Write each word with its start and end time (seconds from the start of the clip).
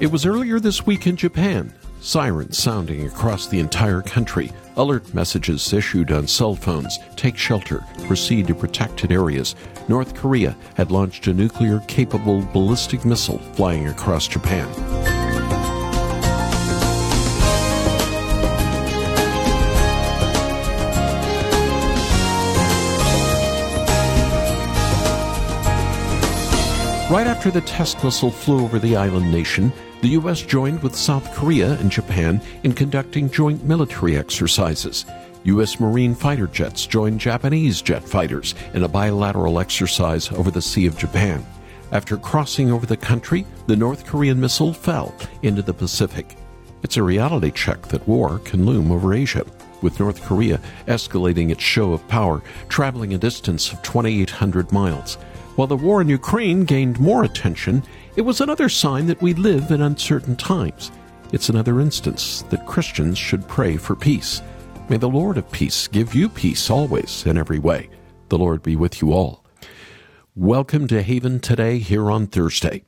It 0.00 0.12
was 0.12 0.24
earlier 0.24 0.60
this 0.60 0.86
week 0.86 1.08
in 1.08 1.16
Japan. 1.16 1.72
Sirens 2.00 2.56
sounding 2.56 3.08
across 3.08 3.48
the 3.48 3.58
entire 3.58 4.00
country. 4.00 4.52
Alert 4.76 5.12
messages 5.12 5.72
issued 5.72 6.12
on 6.12 6.28
cell 6.28 6.54
phones. 6.54 7.00
Take 7.16 7.36
shelter. 7.36 7.84
Proceed 8.06 8.46
to 8.46 8.54
protected 8.54 9.10
areas. 9.10 9.56
North 9.88 10.14
Korea 10.14 10.56
had 10.76 10.92
launched 10.92 11.26
a 11.26 11.34
nuclear 11.34 11.80
capable 11.88 12.42
ballistic 12.52 13.04
missile 13.04 13.38
flying 13.54 13.88
across 13.88 14.28
Japan. 14.28 14.68
Right 27.10 27.26
after 27.26 27.50
the 27.50 27.62
test 27.62 28.04
missile 28.04 28.30
flew 28.30 28.62
over 28.62 28.78
the 28.78 28.94
island 28.94 29.32
nation, 29.32 29.72
the 30.02 30.08
U.S. 30.08 30.42
joined 30.42 30.82
with 30.82 30.94
South 30.94 31.34
Korea 31.34 31.72
and 31.80 31.90
Japan 31.90 32.38
in 32.64 32.74
conducting 32.74 33.30
joint 33.30 33.64
military 33.64 34.18
exercises. 34.18 35.06
U.S. 35.44 35.80
Marine 35.80 36.14
fighter 36.14 36.46
jets 36.46 36.86
joined 36.86 37.18
Japanese 37.18 37.80
jet 37.80 38.04
fighters 38.04 38.54
in 38.74 38.82
a 38.84 38.88
bilateral 38.88 39.58
exercise 39.58 40.30
over 40.32 40.50
the 40.50 40.60
Sea 40.60 40.84
of 40.84 40.98
Japan. 40.98 41.46
After 41.92 42.18
crossing 42.18 42.70
over 42.70 42.84
the 42.84 42.98
country, 42.98 43.46
the 43.68 43.76
North 43.76 44.04
Korean 44.04 44.38
missile 44.38 44.74
fell 44.74 45.14
into 45.42 45.62
the 45.62 45.72
Pacific. 45.72 46.36
It's 46.82 46.98
a 46.98 47.02
reality 47.02 47.50
check 47.50 47.88
that 47.88 48.06
war 48.06 48.38
can 48.40 48.66
loom 48.66 48.92
over 48.92 49.14
Asia, 49.14 49.46
with 49.80 49.98
North 49.98 50.22
Korea 50.24 50.60
escalating 50.86 51.48
its 51.50 51.62
show 51.62 51.94
of 51.94 52.06
power, 52.08 52.42
traveling 52.68 53.14
a 53.14 53.18
distance 53.18 53.72
of 53.72 53.80
2,800 53.82 54.72
miles. 54.72 55.16
While 55.58 55.66
the 55.66 55.76
war 55.76 56.00
in 56.00 56.08
Ukraine 56.08 56.64
gained 56.64 57.00
more 57.00 57.24
attention, 57.24 57.82
it 58.14 58.20
was 58.20 58.40
another 58.40 58.68
sign 58.68 59.08
that 59.08 59.20
we 59.20 59.34
live 59.34 59.72
in 59.72 59.82
uncertain 59.82 60.36
times. 60.36 60.92
It's 61.32 61.48
another 61.48 61.80
instance 61.80 62.42
that 62.50 62.64
Christians 62.64 63.18
should 63.18 63.48
pray 63.48 63.76
for 63.76 63.96
peace. 63.96 64.40
May 64.88 64.98
the 64.98 65.08
Lord 65.08 65.36
of 65.36 65.50
peace 65.50 65.88
give 65.88 66.14
you 66.14 66.28
peace 66.28 66.70
always 66.70 67.26
in 67.26 67.36
every 67.36 67.58
way. 67.58 67.90
The 68.28 68.38
Lord 68.38 68.62
be 68.62 68.76
with 68.76 69.02
you 69.02 69.12
all. 69.12 69.44
Welcome 70.36 70.86
to 70.86 71.02
Haven 71.02 71.40
today 71.40 71.80
here 71.80 72.08
on 72.08 72.28
Thursday. 72.28 72.84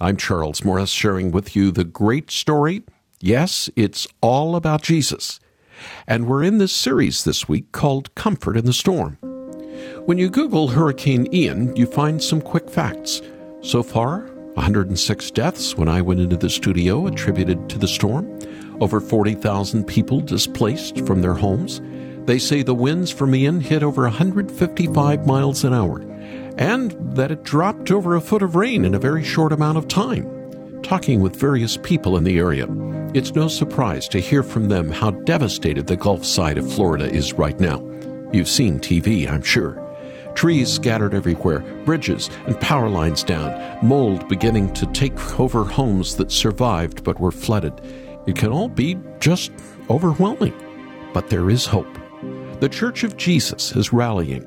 I'm 0.00 0.16
Charles 0.16 0.62
Morris 0.62 0.90
sharing 0.90 1.32
with 1.32 1.56
you 1.56 1.72
the 1.72 1.82
great 1.82 2.30
story. 2.30 2.84
Yes, 3.18 3.68
it's 3.74 4.06
all 4.20 4.54
about 4.54 4.82
Jesus. 4.82 5.40
And 6.06 6.28
we're 6.28 6.44
in 6.44 6.58
this 6.58 6.70
series 6.72 7.24
this 7.24 7.48
week 7.48 7.72
called 7.72 8.14
Comfort 8.14 8.56
in 8.56 8.64
the 8.64 8.72
Storm. 8.72 9.18
When 10.04 10.18
you 10.18 10.30
Google 10.30 10.66
Hurricane 10.66 11.32
Ian, 11.32 11.76
you 11.76 11.86
find 11.86 12.20
some 12.20 12.42
quick 12.42 12.68
facts. 12.68 13.22
So 13.60 13.84
far, 13.84 14.22
106 14.54 15.30
deaths 15.30 15.76
when 15.76 15.86
I 15.86 16.02
went 16.02 16.18
into 16.18 16.36
the 16.36 16.50
studio 16.50 17.06
attributed 17.06 17.68
to 17.70 17.78
the 17.78 17.86
storm, 17.86 18.36
over 18.80 19.00
40,000 19.00 19.84
people 19.84 20.20
displaced 20.20 21.06
from 21.06 21.22
their 21.22 21.34
homes. 21.34 21.80
They 22.24 22.40
say 22.40 22.62
the 22.62 22.74
winds 22.74 23.12
from 23.12 23.32
Ian 23.32 23.60
hit 23.60 23.84
over 23.84 24.02
155 24.02 25.24
miles 25.24 25.62
an 25.62 25.72
hour, 25.72 26.00
and 26.58 26.90
that 27.14 27.30
it 27.30 27.44
dropped 27.44 27.92
over 27.92 28.16
a 28.16 28.20
foot 28.20 28.42
of 28.42 28.56
rain 28.56 28.84
in 28.84 28.96
a 28.96 28.98
very 28.98 29.22
short 29.22 29.52
amount 29.52 29.78
of 29.78 29.86
time. 29.86 30.82
Talking 30.82 31.20
with 31.20 31.36
various 31.36 31.76
people 31.76 32.16
in 32.16 32.24
the 32.24 32.40
area, 32.40 32.66
it's 33.14 33.36
no 33.36 33.46
surprise 33.46 34.08
to 34.08 34.18
hear 34.18 34.42
from 34.42 34.68
them 34.68 34.90
how 34.90 35.12
devastated 35.12 35.86
the 35.86 35.96
Gulf 35.96 36.24
side 36.24 36.58
of 36.58 36.72
Florida 36.72 37.08
is 37.08 37.34
right 37.34 37.60
now. 37.60 37.78
You've 38.32 38.48
seen 38.48 38.80
TV, 38.80 39.30
I'm 39.30 39.42
sure. 39.42 39.81
Trees 40.34 40.72
scattered 40.72 41.14
everywhere, 41.14 41.60
bridges 41.84 42.30
and 42.46 42.60
power 42.60 42.88
lines 42.88 43.22
down, 43.22 43.78
mold 43.86 44.28
beginning 44.28 44.72
to 44.74 44.86
take 44.86 45.38
over 45.38 45.64
homes 45.64 46.16
that 46.16 46.32
survived 46.32 47.04
but 47.04 47.20
were 47.20 47.30
flooded. 47.30 47.80
It 48.26 48.36
can 48.36 48.50
all 48.50 48.68
be 48.68 48.98
just 49.20 49.52
overwhelming. 49.90 50.54
But 51.12 51.28
there 51.28 51.50
is 51.50 51.66
hope. 51.66 51.98
The 52.60 52.68
Church 52.68 53.04
of 53.04 53.16
Jesus 53.16 53.74
is 53.74 53.92
rallying. 53.92 54.46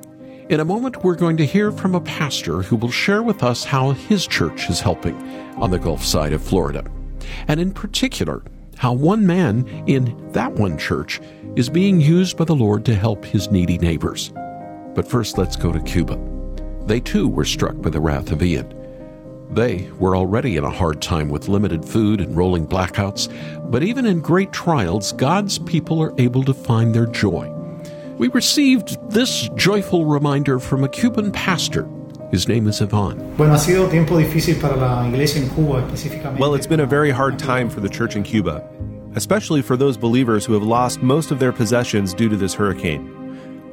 In 0.49 0.59
a 0.59 0.65
moment, 0.65 1.03
we're 1.03 1.15
going 1.15 1.37
to 1.37 1.45
hear 1.45 1.71
from 1.71 1.95
a 1.95 2.01
pastor 2.01 2.61
who 2.61 2.75
will 2.75 2.91
share 2.91 3.23
with 3.23 3.43
us 3.43 3.63
how 3.63 3.91
his 3.91 4.27
church 4.27 4.69
is 4.69 4.79
helping 4.79 5.15
on 5.57 5.71
the 5.71 5.79
Gulf 5.79 6.03
side 6.05 6.33
of 6.33 6.43
Florida. 6.43 6.85
And 7.47 7.59
in 7.59 7.71
particular, 7.71 8.43
how 8.77 8.93
one 8.93 9.25
man 9.25 9.67
in 9.87 10.31
that 10.33 10.53
one 10.53 10.77
church 10.77 11.19
is 11.55 11.69
being 11.69 11.99
used 11.99 12.37
by 12.37 12.45
the 12.45 12.55
Lord 12.55 12.85
to 12.85 12.95
help 12.95 13.25
his 13.25 13.49
needy 13.49 13.77
neighbors. 13.77 14.31
But 14.95 15.07
first, 15.07 15.37
let's 15.37 15.55
go 15.55 15.71
to 15.71 15.81
Cuba. 15.81 16.17
They 16.85 16.99
too 17.01 17.27
were 17.27 17.45
struck 17.45 17.75
by 17.81 17.89
the 17.89 17.99
wrath 17.99 18.31
of 18.31 18.41
Ian. 18.41 18.73
They 19.51 19.89
were 19.99 20.15
already 20.15 20.57
in 20.57 20.63
a 20.63 20.69
hard 20.69 21.01
time 21.01 21.29
with 21.29 21.47
limited 21.47 21.85
food 21.85 22.19
and 22.19 22.35
rolling 22.35 22.65
blackouts, 22.65 23.29
but 23.69 23.83
even 23.83 24.05
in 24.05 24.19
great 24.19 24.51
trials, 24.51 25.11
God's 25.13 25.59
people 25.59 26.01
are 26.01 26.13
able 26.17 26.43
to 26.43 26.53
find 26.53 26.95
their 26.95 27.05
joy. 27.05 27.51
We 28.17 28.29
received 28.29 28.97
this 29.11 29.49
joyful 29.55 30.05
reminder 30.05 30.59
from 30.59 30.83
a 30.83 30.89
Cuban 30.89 31.31
pastor. 31.31 31.87
His 32.31 32.47
name 32.47 32.67
is 32.67 32.81
Ivan. 32.81 33.37
Well, 36.39 36.55
it's 36.55 36.67
been 36.67 36.79
a 36.79 36.85
very 36.85 37.11
hard 37.11 37.37
time 37.37 37.69
for 37.69 37.81
the 37.81 37.89
church 37.89 38.15
in 38.15 38.23
Cuba, 38.23 38.67
especially 39.15 39.61
for 39.61 39.77
those 39.77 39.95
believers 39.97 40.45
who 40.45 40.53
have 40.53 40.63
lost 40.63 41.01
most 41.01 41.31
of 41.31 41.39
their 41.39 41.51
possessions 41.51 42.13
due 42.13 42.29
to 42.29 42.35
this 42.35 42.53
hurricane. 42.53 43.14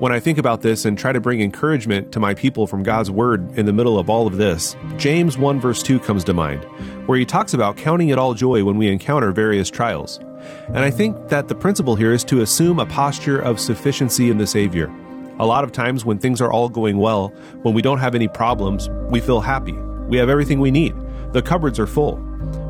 When 0.02 0.10
I 0.10 0.18
think 0.18 0.36
about 0.36 0.62
this 0.62 0.84
and 0.84 0.98
try 0.98 1.12
to 1.12 1.20
bring 1.20 1.40
encouragement 1.40 2.10
to 2.10 2.18
my 2.18 2.34
people 2.34 2.66
from 2.66 2.82
God's 2.82 3.08
Word 3.08 3.56
in 3.56 3.66
the 3.66 3.72
middle 3.72 4.00
of 4.00 4.10
all 4.10 4.26
of 4.26 4.36
this, 4.36 4.74
James 4.96 5.38
1 5.38 5.60
verse 5.60 5.80
2 5.80 6.00
comes 6.00 6.24
to 6.24 6.34
mind, 6.34 6.64
where 7.06 7.16
he 7.16 7.24
talks 7.24 7.54
about 7.54 7.76
counting 7.76 8.08
it 8.08 8.18
all 8.18 8.34
joy 8.34 8.64
when 8.64 8.76
we 8.76 8.88
encounter 8.88 9.30
various 9.30 9.70
trials. 9.70 10.18
And 10.66 10.78
I 10.78 10.90
think 10.90 11.28
that 11.28 11.46
the 11.46 11.54
principle 11.54 11.94
here 11.94 12.12
is 12.12 12.24
to 12.24 12.40
assume 12.40 12.80
a 12.80 12.86
posture 12.86 13.38
of 13.38 13.60
sufficiency 13.60 14.28
in 14.28 14.38
the 14.38 14.46
Savior. 14.48 14.92
A 15.38 15.46
lot 15.46 15.62
of 15.62 15.70
times 15.70 16.04
when 16.04 16.18
things 16.18 16.40
are 16.40 16.50
all 16.50 16.68
going 16.68 16.98
well, 16.98 17.28
when 17.62 17.72
we 17.72 17.80
don't 17.80 18.00
have 18.00 18.16
any 18.16 18.26
problems, 18.26 18.88
we 19.08 19.20
feel 19.20 19.40
happy. 19.40 19.74
We 20.08 20.16
have 20.16 20.28
everything 20.28 20.58
we 20.58 20.72
need. 20.72 20.96
The 21.32 21.42
cupboards 21.42 21.78
are 21.78 21.86
full. 21.86 22.16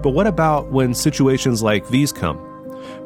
But 0.03 0.10
what 0.10 0.26
about 0.26 0.70
when 0.70 0.93
situations 0.93 1.62
like 1.62 1.88
these 1.88 2.12
come? 2.12 2.37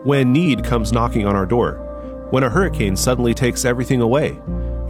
When 0.02 0.32
need 0.32 0.64
comes 0.64 0.90
knocking 0.90 1.28
on 1.28 1.36
our 1.36 1.46
door? 1.46 1.85
When 2.30 2.42
a 2.42 2.50
hurricane 2.50 2.96
suddenly 2.96 3.34
takes 3.34 3.64
everything 3.64 4.00
away. 4.00 4.38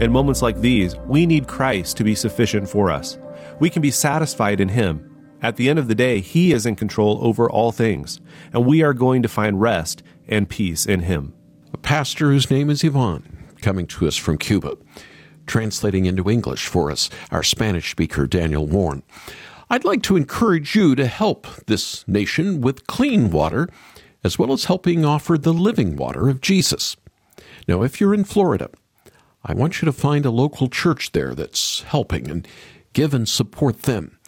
In 0.01 0.13
moments 0.13 0.43
like 0.43 0.61
these, 0.61 0.97
we 1.07 1.27
need 1.27 1.47
Christ 1.47 1.97
to 1.97 2.05
be 2.05 2.15
sufficient 2.15 2.69
for 2.69 2.91
us. 2.91 3.19
We 3.61 3.71
can 3.71 3.83
be 3.83 3.91
satisfied 3.91 4.61
in 4.61 4.69
Him. 4.69 5.13
At 5.43 5.57
the 5.57 5.69
end 5.69 5.79
of 5.79 5.89
the 5.89 5.95
day, 5.95 6.21
He 6.21 6.53
is 6.53 6.67
in 6.67 6.77
control 6.77 7.19
over 7.21 7.51
all 7.51 7.73
things, 7.73 8.21
and 8.53 8.65
we 8.65 8.83
are 8.83 8.95
going 8.95 9.23
to 9.23 9.29
find 9.29 9.61
rest 9.61 10.03
and 10.29 10.49
peace 10.49 10.87
in 10.87 11.01
Him. 11.01 11.35
A 11.73 11.79
pastor 11.79 12.31
whose 12.31 12.51
name 12.51 12.71
is 12.71 12.85
Ivan, 12.85 13.23
coming 13.61 13.87
to 13.89 14.07
us 14.07 14.17
from 14.17 14.39
Cuba, 14.39 14.77
translating 15.47 16.07
into 16.07 16.31
English 16.31 16.67
for 16.67 16.91
us, 16.91 17.11
our 17.31 17.43
Spanish 17.43 17.91
speaker, 17.91 18.27
Daniel 18.27 18.67
Warren. 18.67 19.03
I'd 19.69 19.85
like 19.85 20.03
to 20.05 20.17
encourage 20.17 20.75
you 20.75 20.95
to 20.95 21.07
help 21.07 21.47
this 21.67 22.07
nation 22.09 22.61
with 22.61 22.87
clean 22.87 23.31
water, 23.31 23.69
as 24.25 24.39
well 24.39 24.53
as 24.53 24.65
helping 24.67 25.05
offer 25.05 25.37
the 25.37 25.53
living 25.53 25.97
water 25.97 26.29
of 26.29 26.41
Jesus. 26.41 26.97
Now, 27.69 27.83
if 27.83 28.01
you're 28.01 28.15
in 28.15 28.25
Florida, 28.25 28.71
I 29.45 29.55
want 29.55 29.81
you 29.81 29.87
to 29.87 29.93
find 29.93 30.25
a 30.25 30.31
local 30.31 30.69
church 30.69 31.13
there 31.13 31.35
that's 31.35 31.83
helping 31.83 32.31
and 32.31 32.47
give 32.93 33.13
and 33.13 33.29
support 33.29 33.83
them. 33.83 34.19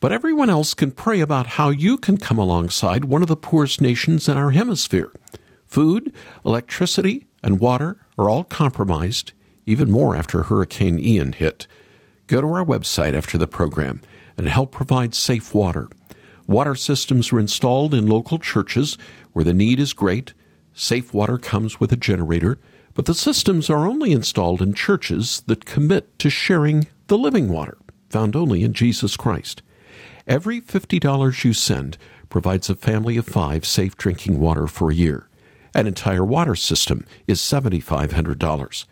But 0.00 0.12
everyone 0.12 0.50
else 0.50 0.74
can 0.74 0.90
pray 0.90 1.20
about 1.20 1.46
how 1.46 1.70
you 1.70 1.96
can 1.96 2.18
come 2.18 2.38
alongside 2.38 3.06
one 3.06 3.22
of 3.22 3.28
the 3.28 3.36
poorest 3.36 3.80
nations 3.80 4.28
in 4.28 4.36
our 4.36 4.50
hemisphere. 4.50 5.12
Food, 5.66 6.12
electricity, 6.44 7.26
and 7.42 7.58
water 7.58 7.98
are 8.16 8.28
all 8.28 8.44
compromised, 8.44 9.32
even 9.66 9.90
more 9.90 10.14
after 10.14 10.44
Hurricane 10.44 10.98
Ian 10.98 11.32
hit. 11.32 11.66
Go 12.26 12.40
to 12.40 12.46
our 12.46 12.64
website 12.64 13.14
after 13.14 13.38
the 13.38 13.46
program 13.46 14.00
and 14.36 14.48
help 14.48 14.72
provide 14.72 15.14
safe 15.14 15.54
water. 15.54 15.88
Water 16.46 16.74
systems 16.74 17.32
are 17.32 17.40
installed 17.40 17.94
in 17.94 18.06
local 18.06 18.38
churches 18.38 18.98
where 19.32 19.44
the 19.44 19.54
need 19.54 19.80
is 19.80 19.92
great. 19.92 20.32
Safe 20.74 21.14
water 21.14 21.38
comes 21.38 21.80
with 21.80 21.92
a 21.92 21.96
generator 21.96 22.58
but 22.94 23.06
the 23.06 23.14
systems 23.14 23.68
are 23.68 23.86
only 23.86 24.12
installed 24.12 24.62
in 24.62 24.72
churches 24.72 25.42
that 25.46 25.64
commit 25.64 26.18
to 26.20 26.30
sharing 26.30 26.86
the 27.08 27.18
living 27.18 27.48
water 27.48 27.76
found 28.08 28.36
only 28.36 28.62
in 28.62 28.72
Jesus 28.72 29.16
Christ. 29.16 29.60
Every 30.26 30.60
$50 30.60 31.44
you 31.44 31.52
send 31.52 31.98
provides 32.30 32.70
a 32.70 32.76
family 32.76 33.16
of 33.16 33.26
five 33.26 33.66
safe 33.66 33.96
drinking 33.96 34.38
water 34.38 34.68
for 34.68 34.90
a 34.90 34.94
year. 34.94 35.28
An 35.74 35.88
entire 35.88 36.24
water 36.24 36.54
system 36.54 37.04
is 37.26 37.40
$7,500. 37.40 38.84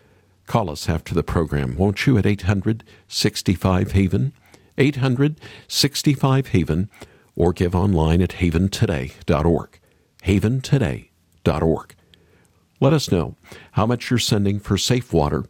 Call 0.45 0.69
us 0.69 0.89
after 0.89 1.15
the 1.15 1.23
program, 1.23 1.77
won't 1.77 2.05
you, 2.05 2.17
at 2.17 2.25
800 2.25 2.83
65 3.07 3.93
Haven, 3.93 4.33
800 4.77 5.39
65 5.69 6.47
Haven, 6.47 6.89
or 7.35 7.53
give 7.53 7.73
online 7.73 8.21
at 8.21 8.31
haventoday.org. 8.31 9.79
Haventoday.org. 10.23 11.95
Let 12.83 12.91
us 12.91 13.09
know 13.09 13.37
how 13.71 13.85
much 13.85 14.09
you're 14.09 14.19
sending 14.19 14.59
for 14.59 14.77
safe 14.77 15.13
water, 15.13 15.45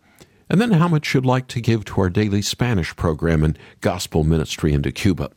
and 0.52 0.62
then 0.62 0.70
how 0.70 0.88
much 0.88 1.16
you'd 1.16 1.26
like 1.26 1.48
to 1.48 1.62
give 1.62 1.84
to 1.86 2.02
our 2.02 2.10
daily 2.12 2.44
Spanish 2.44 2.96
program 2.96 3.44
and 3.44 3.58
gospel 3.82 4.24
ministry 4.24 4.72
into 4.72 4.92
Cuba. 4.92 5.32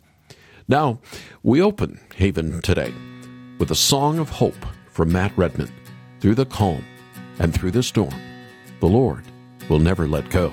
Now, 0.69 1.01
we 1.43 1.63
open 1.63 1.99
Haven 2.17 2.61
today 2.61 2.93
with 3.59 3.71
a 3.71 3.75
song 3.75 4.19
of 4.19 4.29
hope 4.29 4.67
from 4.91 5.11
Matt 5.11 5.33
Redman. 5.39 5.73
Through 6.21 6.35
the 6.35 6.45
calm 6.45 6.85
and 7.39 7.55
through 7.55 7.71
the 7.71 7.83
storm, 7.83 8.15
the 8.81 8.89
Lord 8.89 9.25
will 9.71 9.79
never 9.79 10.07
let 10.07 10.29
go. 10.29 10.53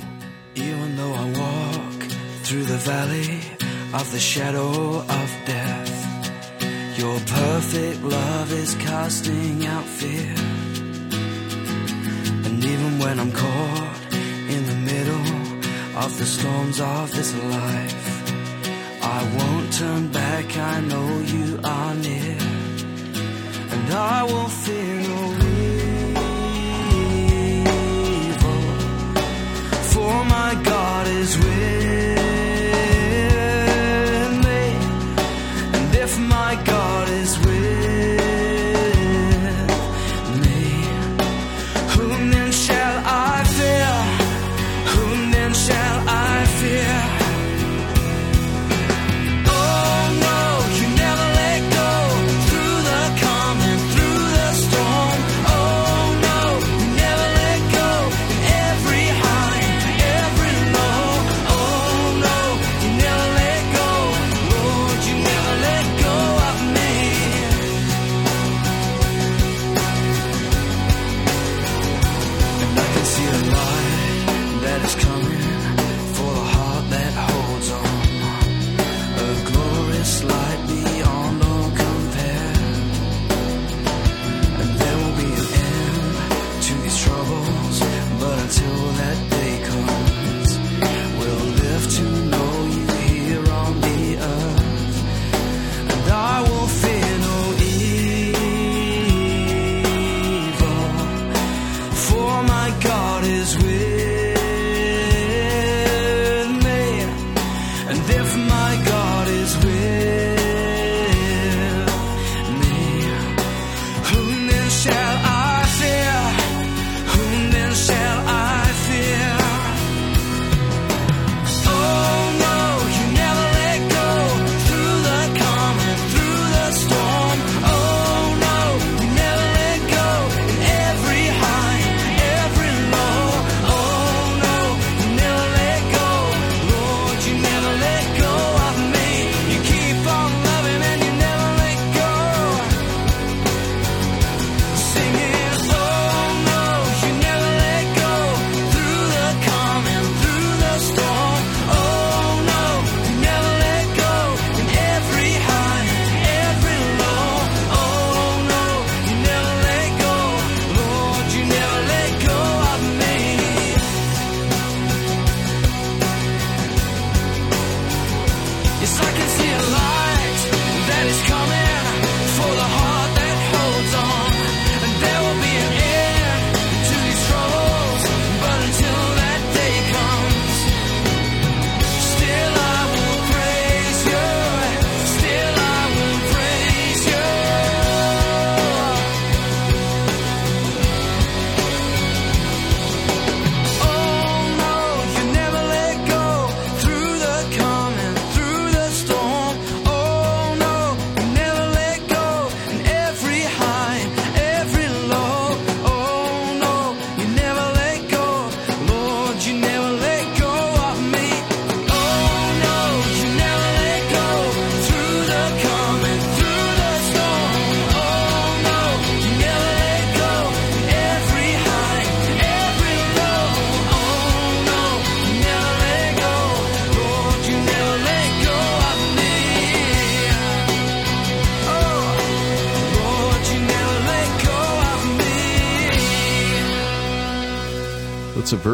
Even 0.56 0.96
though 0.96 1.14
I 1.14 1.26
walk 1.26 2.04
through 2.44 2.64
the 2.64 2.78
valley 2.78 3.42
of 3.94 4.10
the 4.14 4.20
shadow 4.20 5.00
of 5.00 5.38
death, 5.46 6.98
your 6.98 7.20
perfect 7.20 8.02
love 8.02 8.54
is 8.54 8.76
casting 8.76 9.66
out 9.66 9.84
fear. 9.84 10.63
When 13.04 13.20
I'm 13.20 13.34
caught 13.34 14.14
in 14.56 14.66
the 14.66 14.76
middle 14.92 15.28
of 16.04 16.18
the 16.18 16.26
storms 16.26 16.80
of 16.80 17.12
this 17.14 17.36
life, 17.36 18.06
I 19.04 19.20
won't 19.38 19.74
turn 19.74 20.08
back, 20.08 20.58
I 20.58 20.80
know 20.80 21.10
you 21.20 21.60
are 21.66 21.96
near. 21.96 22.38
And 23.74 23.94
I 23.94 24.24
will 24.24 24.48
fear 24.64 24.96
no 25.12 25.22
evil, 28.40 28.62
for 29.92 30.14
my 30.36 30.52
God 30.64 31.08
is 31.08 31.38
with 31.38 32.13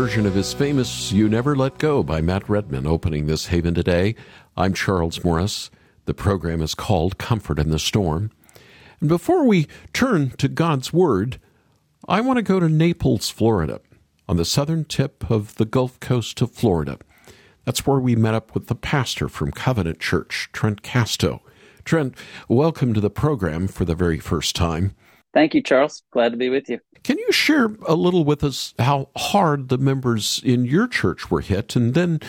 version 0.10 0.25
of 0.25 0.34
his 0.34 0.56
famous 0.56 1.12
You 1.12 1.30
Never 1.30 1.56
Let 1.56 1.78
Go 1.78 2.01
by 2.01 2.20
Matt 2.20 2.50
Redman 2.50 2.88
opening 2.88 3.28
this 3.28 3.46
Haven 3.46 3.75
today. 3.75 4.16
I'm 4.58 4.74
Charles 4.74 5.24
Morris. 5.24 5.70
The 6.06 6.16
program 6.16 6.63
is 6.63 6.74
called 6.74 7.20
Comfort 7.20 7.60
in 7.60 7.70
the 7.70 7.78
Storm. 7.78 8.32
And 9.01 9.08
before 9.08 9.46
we 9.46 9.68
turn 9.94 10.32
to 10.38 10.48
God's 10.48 10.92
Word, 10.92 11.39
I 12.08 12.22
want 12.22 12.38
to 12.38 12.42
go 12.42 12.60
to 12.60 12.68
Naples, 12.68 13.30
Florida, 13.30 13.82
on 14.28 14.38
the 14.38 14.46
southern 14.46 14.84
tip 14.84 15.30
of 15.30 15.54
the 15.58 15.66
Gulf 15.66 16.00
Coast 16.00 16.42
of 16.42 16.54
Florida. 16.54 16.98
That's 17.66 17.86
where 17.86 18.00
we 18.00 18.16
met 18.16 18.34
up 18.34 18.56
with 18.56 18.66
the 18.66 18.74
pastor 18.74 19.30
from 19.30 19.51
Covenant 19.51 20.00
Church, 20.00 20.50
Trent 20.51 20.82
Casto. 20.82 21.44
Trent, 21.86 22.16
welcome 22.48 22.96
to 22.96 23.00
the 23.00 23.12
program 23.12 23.68
for 23.68 23.86
the 23.86 23.94
very 23.94 24.18
first 24.18 24.56
time. 24.56 24.96
Thank 25.36 25.54
you, 25.54 25.62
Charles. 25.62 26.01
Glad 26.12 26.32
to 26.32 26.38
be 26.38 26.50
with 26.50 26.68
you. 26.68 26.80
Can 27.03 27.18
you 27.18 27.32
share 27.32 27.70
a 27.88 27.96
little 27.96 28.24
with 28.24 28.44
us 28.44 28.74
how 28.77 29.10
hard 29.15 29.70
the 29.70 29.77
members 29.77 30.41
in 30.44 30.65
your 30.65 30.88
church 30.88 31.32
were 31.32 31.41
hit 31.41 31.75
and 31.75 31.94
then 31.94 32.20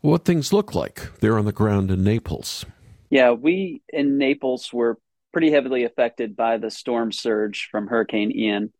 what 0.00 0.24
things 0.24 0.52
look 0.52 0.74
like 0.74 1.18
there 1.20 1.38
on 1.38 1.44
the 1.44 1.52
ground 1.52 1.90
in 1.90 2.04
Naples? 2.04 2.64
Yeah, 3.10 3.32
we 3.32 3.82
in 3.88 4.18
Naples 4.18 4.72
were 4.72 4.98
pretty 5.32 5.50
heavily 5.50 5.84
affected 5.84 6.36
by 6.36 6.58
the 6.58 6.70
storm 6.70 7.12
surge 7.12 7.68
from 7.70 7.88
Hurricane 7.88 8.32
Ian. 8.32 8.72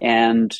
And 0.00 0.56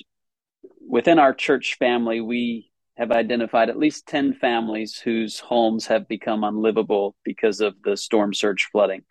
within 0.86 1.18
our 1.18 1.34
church 1.34 1.76
family, 1.78 2.20
we 2.20 2.70
have 2.96 3.12
identified 3.12 3.70
at 3.70 3.78
least 3.78 4.06
10 4.08 4.34
families 4.34 4.98
whose 4.98 5.38
homes 5.38 5.86
have 5.86 6.08
become 6.08 6.44
unlivable 6.44 7.14
because 7.24 7.60
of 7.60 7.74
the 7.82 7.96
storm 7.96 8.34
surge 8.34 8.68
flooding. 8.72 9.02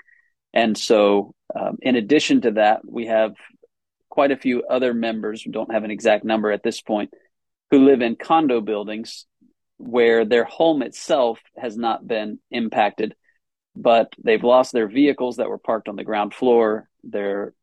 And 0.54 0.78
so 0.78 1.34
Um, 1.56 1.78
in 1.82 1.96
addition 1.96 2.42
to 2.42 2.52
that, 2.52 2.82
we 2.86 3.06
have 3.08 3.34
quite 4.18 4.32
a 4.32 4.36
few 4.36 4.64
other 4.64 4.96
members, 4.96 5.44
we 5.46 5.52
don't 5.52 5.72
have 5.72 5.84
an 5.84 5.92
exact 5.92 6.26
number 6.26 6.52
at 6.52 6.64
this 6.64 6.82
point, 6.82 7.14
who 7.70 7.86
live 7.86 8.02
in 8.02 8.16
condo 8.16 8.62
buildings 8.62 9.28
where 9.78 10.26
their 10.26 10.44
home 10.44 10.82
itself 10.82 11.40
has 11.56 11.78
not 11.78 12.08
been 12.08 12.40
impacted, 12.50 13.14
but 13.76 14.12
they've 14.24 14.44
lost 14.44 14.72
their 14.72 14.88
vehicles 14.88 15.36
that 15.36 15.50
were 15.50 15.60
parked 15.60 15.88
on 15.88 15.96
the 15.96 16.04
ground 16.04 16.34
floor. 16.34 16.90
Their 17.04 17.54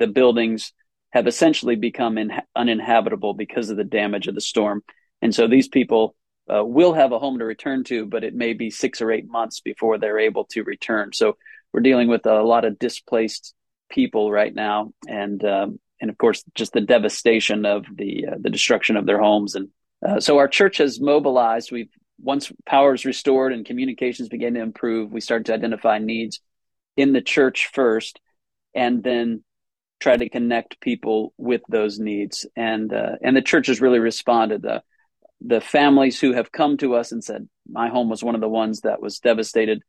the 0.00 0.08
buildings 0.08 0.72
have 1.10 1.28
essentially 1.28 1.76
become 1.76 2.18
in, 2.18 2.32
uninhabitable 2.56 3.34
because 3.34 3.70
of 3.70 3.76
the 3.76 3.84
damage 3.84 4.26
of 4.26 4.34
the 4.34 4.40
storm, 4.40 4.82
and 5.22 5.32
so 5.32 5.46
these 5.46 5.68
people 5.68 6.16
uh, 6.52 6.64
will 6.64 6.92
have 6.92 7.12
a 7.12 7.20
home 7.20 7.38
to 7.38 7.44
return 7.44 7.84
to, 7.84 8.04
but 8.04 8.24
it 8.24 8.34
may 8.34 8.52
be 8.52 8.70
six 8.70 9.00
or 9.00 9.12
eight 9.12 9.28
months 9.28 9.60
before 9.60 9.96
they're 9.96 10.18
able 10.18 10.46
to 10.46 10.64
return. 10.64 11.12
So 11.12 11.36
we're 11.72 11.82
dealing 11.82 12.08
with 12.08 12.26
a 12.26 12.42
lot 12.42 12.64
of 12.64 12.80
displaced 12.80 13.54
people 13.88 14.32
right 14.32 14.52
now, 14.52 14.92
and 15.06 15.44
um, 15.44 15.78
and 16.00 16.10
of 16.10 16.18
course 16.18 16.44
just 16.54 16.72
the 16.72 16.80
devastation 16.80 17.66
of 17.66 17.84
the 17.94 18.26
uh, 18.28 18.36
the 18.40 18.50
destruction 18.50 18.96
of 18.96 19.06
their 19.06 19.20
homes. 19.20 19.54
And 19.54 19.68
uh, 20.06 20.20
so 20.20 20.38
our 20.38 20.48
church 20.48 20.78
has 20.78 21.00
mobilized. 21.00 21.72
We've 21.72 21.90
once 22.18 22.52
power 22.66 22.94
is 22.94 23.04
restored 23.04 23.52
and 23.52 23.64
communications 23.64 24.28
begin 24.28 24.54
to 24.54 24.60
improve, 24.60 25.12
we 25.12 25.20
started 25.20 25.46
to 25.46 25.54
identify 25.54 25.98
needs 25.98 26.40
in 26.96 27.12
the 27.12 27.22
church 27.22 27.70
first, 27.72 28.20
and 28.74 29.02
then 29.02 29.42
try 30.00 30.16
to 30.16 30.28
connect 30.28 30.80
people 30.80 31.32
with 31.38 31.62
those 31.68 31.98
needs. 31.98 32.46
And 32.56 32.92
uh, 32.92 33.16
and 33.22 33.36
the 33.36 33.42
church 33.42 33.68
has 33.68 33.80
really 33.80 33.98
responded. 33.98 34.62
The 34.62 34.82
the 35.40 35.60
families 35.60 36.20
who 36.20 36.34
have 36.34 36.52
come 36.52 36.76
to 36.78 36.94
us 36.94 37.12
and 37.12 37.24
said, 37.24 37.48
"My 37.68 37.88
home 37.88 38.10
was 38.10 38.22
one 38.22 38.34
of 38.34 38.40
the 38.40 38.48
ones 38.48 38.82
that 38.82 39.00
was 39.00 39.18
devastated." 39.18 39.82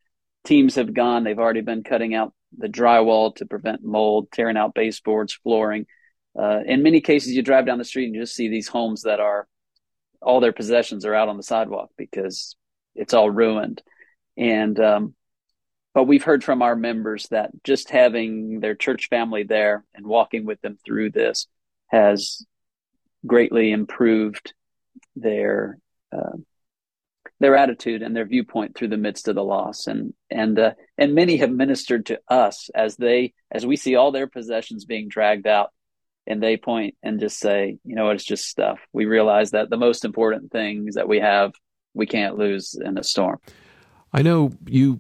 teams 0.44 0.76
have 0.76 0.94
gone. 0.94 1.24
They've 1.24 1.38
already 1.38 1.62
been 1.62 1.84
cutting 1.84 2.16
out 2.16 2.34
the 2.58 2.68
drywall 2.68 3.36
to 3.36 3.46
prevent 3.46 3.84
mold, 3.84 4.32
tearing 4.32 4.58
out 4.58 4.74
baseboards, 4.74 5.34
flooring. 5.34 5.86
Uh, 6.38 6.60
in 6.66 6.84
many 6.84 7.02
cases, 7.02 7.34
you 7.34 7.42
drive 7.42 7.66
down 7.66 7.78
the 7.78 7.84
street 7.84 8.06
and 8.06 8.16
you 8.16 8.22
just 8.22 8.36
see 8.36 8.48
these 8.48 8.68
homes 8.68 9.04
that 9.04 9.20
are 9.20 9.48
all 10.22 10.40
their 10.40 10.54
possessions 10.54 11.06
are 11.06 11.16
out 11.16 11.30
on 11.30 11.38
the 11.38 11.44
sidewalk 11.44 11.90
because 11.98 12.56
it's 12.96 13.14
all 13.14 13.30
ruined. 13.30 13.82
And 14.38 14.80
um, 14.80 15.16
but 15.94 16.06
we've 16.06 16.24
heard 16.24 16.44
from 16.44 16.62
our 16.62 16.76
members 16.76 17.28
that 17.30 17.52
just 17.64 17.90
having 17.90 18.60
their 18.60 18.76
church 18.76 19.10
family 19.10 19.44
there 19.44 19.84
and 19.94 20.06
walking 20.06 20.46
with 20.46 20.62
them 20.62 20.78
through 20.86 21.12
this 21.12 21.48
has 21.88 22.46
greatly 23.26 23.72
improved 23.72 24.54
their 25.16 25.78
uh, 26.16 26.38
their 27.40 27.56
attitude 27.56 28.04
and 28.04 28.16
their 28.16 28.26
viewpoint 28.26 28.76
through 28.76 28.88
the 28.88 28.98
midst 28.98 29.28
of 29.28 29.36
the 29.36 29.44
loss 29.44 29.88
and 29.88 30.14
and 30.30 30.58
uh, 30.60 30.72
and 30.98 31.14
many 31.14 31.38
have 31.38 31.52
ministered 31.52 32.06
to 32.06 32.20
us 32.28 32.70
as 32.74 32.96
they 32.96 33.34
as 33.52 33.66
we 33.66 33.76
see 33.76 33.96
all 33.96 34.12
their 34.12 34.28
possessions 34.28 34.86
being 34.86 35.10
dragged 35.10 35.48
out 35.48 35.72
and 36.28 36.42
they 36.42 36.58
point 36.58 36.96
and 37.04 37.20
just 37.20 37.40
say 37.40 37.78
you 37.84 37.96
know 37.96 38.10
it's 38.10 38.24
just 38.24 38.46
stuff 38.46 38.80
we 38.94 39.06
realize 39.06 39.52
that 39.52 39.70
the 39.70 39.78
most 39.78 40.06
important 40.06 40.52
things 40.52 40.96
that 40.96 41.08
we 41.08 41.20
have 41.20 41.54
we 41.94 42.06
can't 42.06 42.38
lose 42.38 42.76
in 42.84 42.98
a 42.98 43.04
storm 43.04 43.40
i 44.14 44.22
know 44.22 44.52
you 44.66 45.00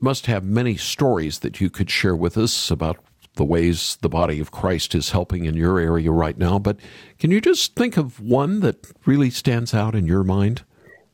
must 0.00 0.26
have 0.26 0.44
many 0.44 0.76
stories 0.76 1.38
that 1.40 1.60
you 1.60 1.70
could 1.70 1.88
share 1.88 2.16
with 2.16 2.36
us 2.36 2.70
about 2.70 2.98
the 3.36 3.44
ways 3.44 3.96
the 4.02 4.08
body 4.08 4.40
of 4.40 4.50
Christ 4.50 4.94
is 4.94 5.10
helping 5.10 5.46
in 5.46 5.54
your 5.54 5.78
area 5.78 6.10
right 6.10 6.36
now, 6.36 6.58
but 6.58 6.78
can 7.18 7.30
you 7.30 7.40
just 7.40 7.74
think 7.74 7.96
of 7.96 8.20
one 8.20 8.60
that 8.60 8.86
really 9.06 9.30
stands 9.30 9.72
out 9.72 9.94
in 9.94 10.06
your 10.06 10.22
mind? 10.22 10.64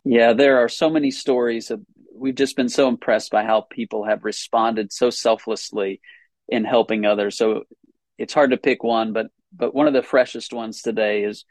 Yeah, 0.04 0.32
there 0.32 0.58
are 0.58 0.68
so 0.68 0.90
many 0.90 1.10
stories 1.10 1.70
of 1.70 1.80
we've 2.14 2.34
just 2.34 2.56
been 2.56 2.68
so 2.68 2.88
impressed 2.88 3.30
by 3.30 3.44
how 3.44 3.60
people 3.70 4.04
have 4.04 4.24
responded 4.24 4.92
so 4.92 5.10
selflessly 5.10 6.00
in 6.48 6.64
helping 6.64 7.06
others. 7.06 7.36
So 7.36 7.64
it's 8.16 8.34
hard 8.34 8.50
to 8.50 8.56
pick 8.56 8.82
one, 8.82 9.12
but 9.12 9.28
but 9.52 9.74
one 9.74 9.86
of 9.86 9.94
the 9.94 10.02
freshest 10.02 10.52
ones 10.52 10.82
today 10.82 11.24
is 11.24 11.44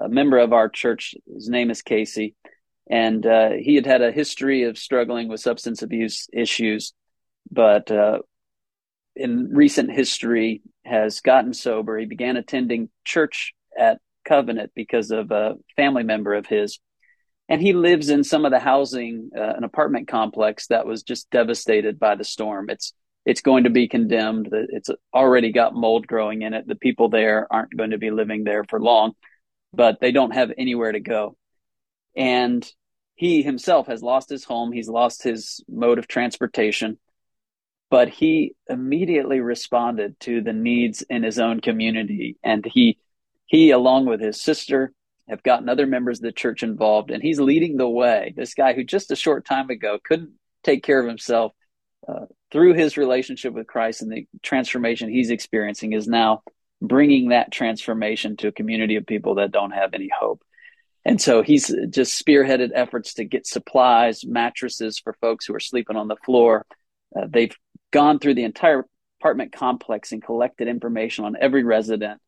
a 0.00 0.08
member 0.08 0.38
of 0.38 0.52
our 0.52 0.68
church. 0.68 1.14
His 1.32 1.48
name 1.48 1.70
is 1.70 1.82
Casey, 1.82 2.34
and 2.90 3.24
uh, 3.24 3.50
he 3.50 3.74
had 3.74 3.86
had 3.86 4.02
a 4.02 4.12
history 4.12 4.64
of 4.64 4.78
struggling 4.78 5.28
with 5.28 5.40
substance 5.40 5.82
abuse 5.82 6.28
issues, 6.32 6.92
but 7.50 7.90
uh, 7.90 8.18
in 9.16 9.50
recent 9.52 9.90
history 9.90 10.62
has 10.84 11.20
gotten 11.20 11.54
sober. 11.54 11.98
He 11.98 12.06
began 12.06 12.36
attending 12.36 12.90
church 13.04 13.54
at 13.78 14.00
Covenant 14.24 14.72
because 14.74 15.10
of 15.10 15.30
a 15.30 15.54
family 15.76 16.02
member 16.02 16.34
of 16.34 16.46
his 16.46 16.78
and 17.48 17.60
he 17.60 17.72
lives 17.72 18.08
in 18.08 18.24
some 18.24 18.44
of 18.44 18.52
the 18.52 18.58
housing, 18.58 19.30
uh, 19.36 19.52
an 19.56 19.64
apartment 19.64 20.08
complex 20.08 20.68
that 20.68 20.86
was 20.86 21.02
just 21.02 21.30
devastated 21.30 21.98
by 21.98 22.14
the 22.14 22.24
storm. 22.24 22.70
It's 22.70 22.94
it's 23.24 23.40
going 23.40 23.64
to 23.64 23.70
be 23.70 23.88
condemned. 23.88 24.48
It's 24.52 24.90
already 25.12 25.52
got 25.52 25.74
mold 25.74 26.06
growing 26.06 26.42
in 26.42 26.54
it. 26.54 26.66
The 26.66 26.74
people 26.74 27.08
there 27.08 27.46
aren't 27.50 27.76
going 27.76 27.90
to 27.90 27.98
be 27.98 28.10
living 28.10 28.44
there 28.44 28.64
for 28.64 28.80
long, 28.80 29.12
but 29.72 29.98
they 30.00 30.12
don't 30.12 30.34
have 30.34 30.52
anywhere 30.56 30.92
to 30.92 31.00
go. 31.00 31.36
And 32.16 32.68
he 33.14 33.42
himself 33.42 33.86
has 33.86 34.02
lost 34.02 34.28
his 34.28 34.44
home. 34.44 34.72
He's 34.72 34.88
lost 34.88 35.22
his 35.22 35.62
mode 35.68 35.98
of 35.98 36.06
transportation, 36.06 36.98
but 37.90 38.08
he 38.08 38.54
immediately 38.68 39.40
responded 39.40 40.18
to 40.20 40.42
the 40.42 40.52
needs 40.52 41.02
in 41.02 41.22
his 41.22 41.38
own 41.38 41.60
community. 41.60 42.36
And 42.42 42.64
he, 42.64 42.98
he, 43.46 43.70
along 43.70 44.06
with 44.06 44.20
his 44.20 44.40
sister, 44.40 44.92
have 45.28 45.42
gotten 45.42 45.68
other 45.68 45.86
members 45.86 46.18
of 46.18 46.24
the 46.24 46.32
church 46.32 46.62
involved, 46.62 47.10
and 47.10 47.22
he's 47.22 47.40
leading 47.40 47.78
the 47.78 47.88
way. 47.88 48.34
This 48.36 48.52
guy 48.52 48.74
who 48.74 48.84
just 48.84 49.10
a 49.10 49.16
short 49.16 49.46
time 49.46 49.70
ago 49.70 49.98
couldn't 50.04 50.32
take 50.62 50.82
care 50.82 51.00
of 51.00 51.08
himself 51.08 51.52
uh, 52.06 52.26
through 52.54 52.74
his 52.74 52.96
relationship 52.96 53.52
with 53.52 53.66
Christ 53.66 54.00
and 54.00 54.12
the 54.12 54.28
transformation 54.40 55.10
he's 55.10 55.30
experiencing 55.30 55.92
is 55.92 56.06
now 56.06 56.44
bringing 56.80 57.30
that 57.30 57.50
transformation 57.50 58.36
to 58.36 58.48
a 58.48 58.52
community 58.52 58.94
of 58.94 59.04
people 59.04 59.34
that 59.34 59.50
don't 59.50 59.72
have 59.72 59.92
any 59.92 60.08
hope. 60.16 60.40
And 61.04 61.20
so 61.20 61.42
he's 61.42 61.74
just 61.90 62.24
spearheaded 62.24 62.70
efforts 62.72 63.14
to 63.14 63.24
get 63.24 63.44
supplies, 63.48 64.24
mattresses 64.24 65.00
for 65.00 65.14
folks 65.14 65.46
who 65.46 65.54
are 65.56 65.60
sleeping 65.60 65.96
on 65.96 66.06
the 66.06 66.16
floor. 66.24 66.64
Uh, 67.14 67.26
they've 67.28 67.54
gone 67.90 68.20
through 68.20 68.34
the 68.34 68.44
entire 68.44 68.86
apartment 69.20 69.52
complex 69.52 70.12
and 70.12 70.22
collected 70.22 70.68
information 70.68 71.24
on 71.24 71.36
every 71.40 71.64
resident 71.64 72.20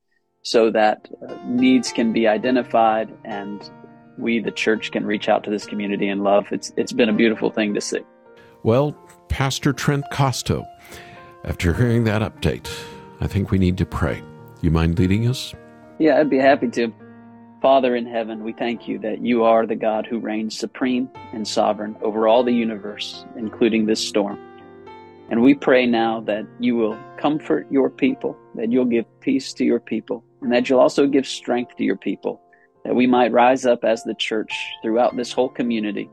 so 0.43 0.73
that 0.73 1.09
uh, 1.27 1.37
needs 1.45 1.93
can 1.93 2.13
be 2.13 2.27
identified 2.27 3.15
and 3.25 3.71
we, 4.19 4.41
the 4.41 4.51
church, 4.51 4.91
can 4.91 5.07
reach 5.07 5.29
out 5.29 5.45
to 5.45 5.51
this 5.51 5.67
community 5.67 6.09
in 6.09 6.25
love. 6.25 6.47
It's, 6.51 6.73
it's 6.77 6.93
been 6.93 7.11
a 7.11 7.15
beautiful 7.15 7.53
thing 7.53 7.75
to 7.75 7.81
see. 7.81 8.01
Well, 8.65 8.97
Pastor 9.37 9.75
Trent 9.75 10.03
Casto, 10.11 10.67
after 11.45 11.75
hearing 11.75 12.05
that 12.05 12.23
update, 12.23 12.67
I 13.21 13.27
think 13.27 13.51
we 13.51 13.59
need 13.59 13.77
to 13.77 13.85
pray. 13.85 14.23
You 14.63 14.71
mind 14.71 14.99
leading 14.99 15.29
us? 15.29 15.55
Yeah, 15.99 16.19
I'd 16.19 16.31
be 16.31 16.39
happy 16.39 16.69
to. 16.69 16.91
Father 17.61 17.95
in 17.95 18.07
heaven, 18.07 18.45
we 18.45 18.55
thank 18.55 18.89
you 18.89 18.99
that 19.01 19.21
you 19.21 19.45
are 19.45 19.67
the 19.67 19.77
God 19.77 20.07
who 20.07 20.21
reigns 20.21 20.59
supreme 20.59 21.11
and 21.35 21.47
sovereign 21.47 21.97
over 22.01 22.27
all 22.27 22.45
the 22.45 22.55
universe, 22.55 23.27
including 23.37 23.85
this 23.85 24.03
storm. 24.03 24.39
And 25.29 25.43
we 25.43 25.53
pray 25.53 25.85
now 25.85 26.23
that 26.23 26.47
you 26.59 26.75
will 26.75 26.99
comfort 27.19 27.67
your 27.71 27.91
people, 27.91 28.39
that 28.55 28.73
you'll 28.73 28.87
give 28.87 29.05
peace 29.21 29.53
to 29.53 29.67
your 29.67 29.81
people, 29.81 30.25
and 30.41 30.51
that 30.51 30.71
you'll 30.71 30.81
also 30.81 31.07
give 31.07 31.27
strength 31.27 31.77
to 31.77 31.85
your 31.85 31.99
people, 31.99 32.41
that 32.87 32.95
we 32.95 33.07
might 33.07 33.33
rise 33.33 33.67
up 33.67 33.85
as 33.85 34.03
the 34.03 34.15
church 34.15 34.67
throughout 34.81 35.15
this 35.15 35.31
whole 35.31 35.51
community 35.51 36.09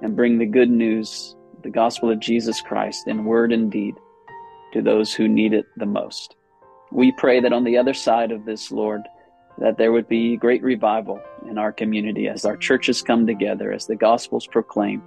and 0.00 0.16
bring 0.16 0.38
the 0.38 0.46
good 0.46 0.70
news, 0.70 1.36
the 1.62 1.70
gospel 1.70 2.10
of 2.10 2.20
Jesus 2.20 2.60
Christ 2.60 3.06
in 3.06 3.24
word 3.24 3.52
and 3.52 3.70
deed 3.70 3.94
to 4.72 4.82
those 4.82 5.14
who 5.14 5.28
need 5.28 5.52
it 5.52 5.66
the 5.76 5.86
most. 5.86 6.36
We 6.90 7.12
pray 7.12 7.40
that 7.40 7.52
on 7.52 7.64
the 7.64 7.78
other 7.78 7.94
side 7.94 8.32
of 8.32 8.44
this, 8.44 8.70
Lord, 8.70 9.02
that 9.58 9.78
there 9.78 9.92
would 9.92 10.08
be 10.08 10.36
great 10.36 10.62
revival 10.62 11.20
in 11.48 11.58
our 11.58 11.72
community 11.72 12.28
as 12.28 12.44
our 12.44 12.56
churches 12.56 13.02
come 13.02 13.26
together, 13.26 13.72
as 13.72 13.86
the 13.86 13.96
gospel's 13.96 14.46
proclaimed, 14.46 15.02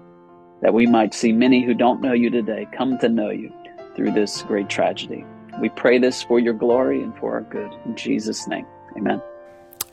that 0.61 0.73
we 0.73 0.85
might 0.85 1.13
see 1.13 1.31
many 1.31 1.63
who 1.63 1.73
don't 1.73 2.01
know 2.01 2.13
you 2.13 2.29
today 2.29 2.67
come 2.75 2.97
to 2.99 3.09
know 3.09 3.29
you 3.29 3.51
through 3.95 4.11
this 4.11 4.43
great 4.43 4.69
tragedy. 4.69 5.25
We 5.59 5.69
pray 5.69 5.97
this 5.99 6.23
for 6.23 6.39
your 6.39 6.53
glory 6.53 7.01
and 7.01 7.15
for 7.17 7.33
our 7.33 7.41
good. 7.41 7.71
In 7.85 7.95
Jesus' 7.95 8.47
name, 8.47 8.65
amen. 8.97 9.21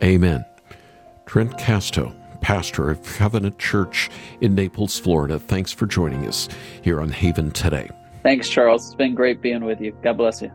Amen. 0.02 0.44
Trent 1.26 1.56
Casto, 1.56 2.14
pastor 2.42 2.90
of 2.90 3.02
Covenant 3.02 3.58
Church 3.58 4.10
in 4.40 4.54
Naples, 4.54 4.98
Florida, 4.98 5.38
thanks 5.38 5.72
for 5.72 5.86
joining 5.86 6.26
us 6.26 6.48
here 6.82 7.00
on 7.00 7.08
Haven 7.08 7.50
today. 7.52 7.88
Thanks, 8.22 8.48
Charles. 8.48 8.86
It's 8.86 8.94
been 8.94 9.14
great 9.14 9.40
being 9.40 9.64
with 9.64 9.80
you. 9.80 9.96
God 10.02 10.18
bless 10.18 10.42
you. 10.42 10.52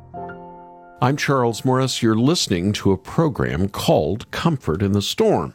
I'm 1.01 1.17
Charles 1.17 1.65
Morris. 1.65 2.01
You're 2.01 2.15
listening 2.15 2.73
to 2.73 2.91
a 2.91 2.97
program 2.97 3.69
called 3.69 4.29
Comfort 4.31 4.81
in 4.81 4.91
the 4.93 5.01
Storm 5.01 5.53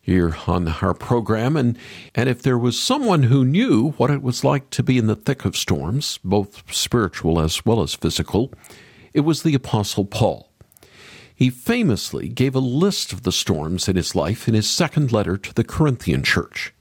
here 0.00 0.34
on 0.46 0.66
our 0.80 0.94
program. 0.94 1.56
And, 1.56 1.78
and 2.14 2.28
if 2.28 2.42
there 2.42 2.56
was 2.56 2.80
someone 2.80 3.24
who 3.24 3.44
knew 3.44 3.90
what 3.92 4.10
it 4.10 4.22
was 4.22 4.42
like 4.42 4.70
to 4.70 4.82
be 4.82 4.96
in 4.96 5.06
the 5.06 5.14
thick 5.14 5.44
of 5.44 5.54
storms, 5.54 6.18
both 6.24 6.62
spiritual 6.74 7.38
as 7.38 7.64
well 7.66 7.82
as 7.82 7.94
physical, 7.94 8.50
it 9.12 9.20
was 9.20 9.42
the 9.42 9.54
Apostle 9.54 10.06
Paul. 10.06 10.47
He 11.38 11.50
famously 11.50 12.28
gave 12.28 12.56
a 12.56 12.58
list 12.58 13.12
of 13.12 13.22
the 13.22 13.30
storms 13.30 13.88
in 13.88 13.94
his 13.94 14.16
life 14.16 14.48
in 14.48 14.54
his 14.54 14.68
second 14.68 15.12
letter 15.12 15.36
to 15.36 15.54
the 15.54 15.62
Corinthian 15.62 16.24
church. 16.24 16.74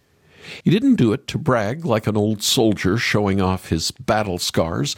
He 0.64 0.72
didn't 0.72 0.96
do 0.96 1.14
it 1.14 1.28
to 1.28 1.38
brag 1.38 1.86
like 1.86 2.08
an 2.08 2.18
old 2.18 2.42
soldier 2.42 2.98
showing 2.98 3.40
off 3.40 3.70
his 3.70 3.92
battle 3.92 4.40
scars, 4.40 4.96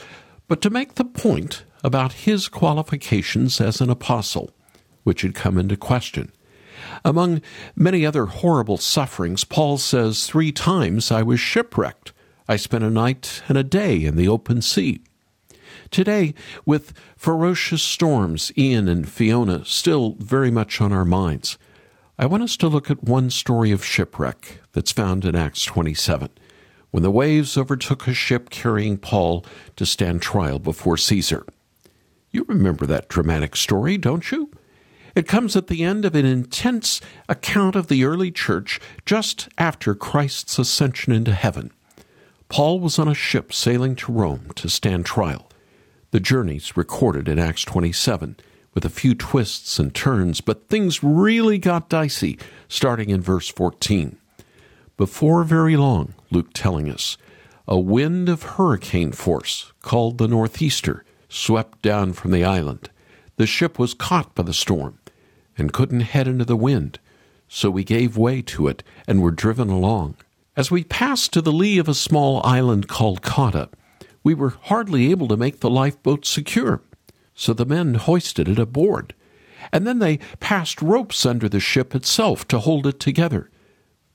but 0.47 0.61
to 0.61 0.69
make 0.69 0.95
the 0.95 1.03
point 1.03 1.65
about 1.83 2.13
his 2.23 2.47
qualifications 2.47 3.59
as 3.59 3.81
an 3.81 3.89
apostle, 3.89 4.51
which 5.03 5.23
had 5.23 5.35
come 5.35 5.57
into 5.57 5.75
question. 5.75 6.31
Among 7.03 7.41
many 7.75 8.05
other 8.05 8.27
horrible 8.27 8.77
sufferings, 8.77 9.43
Paul 9.43 9.77
says, 9.77 10.25
Three 10.25 10.53
times 10.53 11.11
I 11.11 11.21
was 11.21 11.41
shipwrecked. 11.41 12.13
I 12.47 12.55
spent 12.55 12.85
a 12.85 12.89
night 12.89 13.43
and 13.49 13.57
a 13.57 13.65
day 13.65 14.05
in 14.05 14.15
the 14.15 14.29
open 14.29 14.61
sea. 14.61 15.01
Today, 15.91 16.33
with 16.65 16.93
ferocious 17.17 17.83
storms, 17.83 18.51
Ian 18.57 18.87
and 18.87 19.09
Fiona 19.09 19.65
still 19.65 20.15
very 20.19 20.51
much 20.51 20.81
on 20.81 20.91
our 20.91 21.05
minds, 21.05 21.57
I 22.17 22.25
want 22.25 22.43
us 22.43 22.57
to 22.57 22.67
look 22.67 22.91
at 22.91 23.03
one 23.03 23.29
story 23.29 23.71
of 23.71 23.85
shipwreck 23.85 24.59
that's 24.73 24.91
found 24.91 25.25
in 25.25 25.35
Acts 25.35 25.63
27, 25.63 26.29
when 26.91 27.03
the 27.03 27.11
waves 27.11 27.57
overtook 27.57 28.07
a 28.07 28.13
ship 28.13 28.49
carrying 28.49 28.97
Paul 28.97 29.45
to 29.77 29.85
stand 29.85 30.21
trial 30.21 30.59
before 30.59 30.97
Caesar. 30.97 31.45
You 32.31 32.45
remember 32.47 32.85
that 32.85 33.07
dramatic 33.07 33.55
story, 33.55 33.97
don't 33.97 34.31
you? 34.31 34.51
It 35.15 35.27
comes 35.27 35.55
at 35.55 35.67
the 35.67 35.83
end 35.83 36.05
of 36.05 36.15
an 36.15 36.25
intense 36.25 37.01
account 37.27 37.75
of 37.75 37.87
the 37.87 38.03
early 38.03 38.31
church 38.31 38.79
just 39.05 39.49
after 39.57 39.95
Christ's 39.95 40.59
ascension 40.59 41.13
into 41.13 41.33
heaven. 41.33 41.71
Paul 42.47 42.79
was 42.79 42.99
on 42.99 43.07
a 43.07 43.13
ship 43.13 43.53
sailing 43.53 43.95
to 43.97 44.11
Rome 44.11 44.51
to 44.55 44.69
stand 44.69 45.05
trial. 45.05 45.48
The 46.11 46.19
journey's 46.19 46.75
recorded 46.75 47.27
in 47.27 47.37
Acts 47.37 47.63
27 47.63 48.37
with 48.73 48.83
a 48.83 48.89
few 48.89 49.13
twists 49.13 49.77
and 49.77 49.93
turns, 49.93 50.41
but 50.41 50.67
things 50.67 51.03
really 51.03 51.59
got 51.59 51.87
dicey 51.87 52.39
starting 52.67 53.11
in 53.11 53.21
verse 53.21 53.47
14. 53.47 54.17
Before 54.97 55.43
very 55.43 55.77
long, 55.77 56.15
Luke 56.31 56.49
telling 56.53 56.89
us, 56.89 57.15
a 57.67 57.79
wind 57.79 58.27
of 58.27 58.41
hurricane 58.41 59.11
force 59.11 59.71
called 59.83 60.17
the 60.17 60.27
Northeaster 60.27 61.05
swept 61.29 61.83
down 61.83 62.13
from 62.13 62.31
the 62.31 62.43
island. 62.43 62.89
The 63.35 63.45
ship 63.45 63.77
was 63.77 63.93
caught 63.93 64.33
by 64.33 64.41
the 64.41 64.53
storm 64.53 64.97
and 65.59 65.71
couldn't 65.71 66.01
head 66.01 66.27
into 66.27 66.45
the 66.45 66.55
wind, 66.55 66.97
so 67.47 67.69
we 67.69 67.83
gave 67.83 68.17
way 68.17 68.41
to 68.41 68.67
it 68.67 68.81
and 69.07 69.21
were 69.21 69.29
driven 69.29 69.69
along. 69.69 70.15
As 70.57 70.71
we 70.71 70.83
passed 70.83 71.33
to 71.33 71.41
the 71.41 71.53
lee 71.53 71.77
of 71.77 71.87
a 71.87 71.93
small 71.93 72.43
island 72.43 72.87
called 72.87 73.21
Cauda, 73.21 73.69
we 74.23 74.33
were 74.33 74.55
hardly 74.63 75.11
able 75.11 75.27
to 75.27 75.37
make 75.37 75.59
the 75.59 75.69
lifeboat 75.69 76.25
secure, 76.25 76.81
so 77.33 77.53
the 77.53 77.65
men 77.65 77.95
hoisted 77.95 78.47
it 78.47 78.59
aboard. 78.59 79.13
And 79.71 79.85
then 79.85 79.99
they 79.99 80.17
passed 80.39 80.81
ropes 80.81 81.25
under 81.25 81.47
the 81.49 81.59
ship 81.59 81.93
itself 81.93 82.47
to 82.49 82.59
hold 82.59 82.87
it 82.87 82.99
together, 82.99 83.49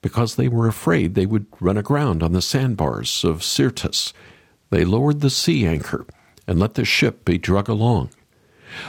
because 0.03 0.37
they 0.37 0.49
were 0.49 0.69
afraid 0.69 1.15
they 1.15 1.27
would 1.27 1.47
run 1.61 1.77
aground 1.77 2.23
on 2.23 2.33
the 2.33 2.43
sandbars 2.43 3.25
of 3.25 3.43
Syrtis. 3.45 4.13
They 4.71 4.85
lowered 4.85 5.21
the 5.21 5.31
sea 5.31 5.67
anchor 5.67 6.07
and 6.47 6.59
let 6.59 6.75
the 6.75 6.85
ship 6.85 7.25
be 7.25 7.39
drug 7.39 7.69
along. 7.69 8.11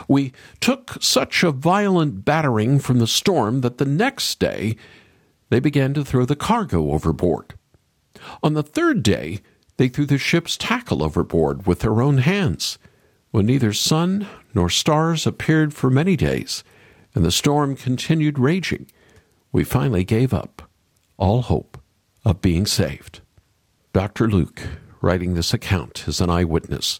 We 0.07 0.33
took 0.59 0.97
such 1.01 1.43
a 1.43 1.51
violent 1.51 2.25
battering 2.25 2.79
from 2.79 2.99
the 2.99 3.07
storm 3.07 3.61
that 3.61 3.77
the 3.77 3.85
next 3.85 4.39
day 4.39 4.75
they 5.49 5.59
began 5.59 5.93
to 5.93 6.03
throw 6.03 6.25
the 6.25 6.35
cargo 6.35 6.91
overboard. 6.91 7.53
On 8.41 8.53
the 8.53 8.63
third 8.63 9.03
day, 9.03 9.41
they 9.77 9.87
threw 9.87 10.05
the 10.05 10.17
ship's 10.17 10.57
tackle 10.57 11.03
overboard 11.03 11.65
with 11.65 11.79
their 11.79 12.01
own 12.01 12.19
hands. 12.19 12.77
When 13.31 13.45
neither 13.45 13.73
sun 13.73 14.27
nor 14.53 14.69
stars 14.69 15.27
appeared 15.27 15.73
for 15.73 15.89
many 15.89 16.15
days, 16.15 16.63
and 17.13 17.25
the 17.25 17.31
storm 17.31 17.75
continued 17.75 18.39
raging, 18.39 18.89
we 19.51 19.63
finally 19.63 20.03
gave 20.03 20.33
up 20.33 20.69
all 21.17 21.41
hope 21.41 21.77
of 22.23 22.41
being 22.41 22.65
saved. 22.65 23.21
Dr. 23.93 24.29
Luke, 24.29 24.61
writing 25.01 25.33
this 25.33 25.53
account, 25.53 26.07
is 26.07 26.19
an 26.19 26.29
eyewitness, 26.29 26.99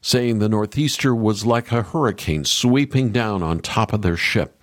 saying 0.00 0.38
the 0.38 0.48
Northeaster 0.48 1.14
was 1.14 1.46
like 1.46 1.72
a 1.72 1.82
hurricane 1.82 2.44
sweeping 2.44 3.10
down 3.10 3.42
on 3.42 3.60
top 3.60 3.92
of 3.92 4.02
their 4.02 4.16
ship. 4.16 4.60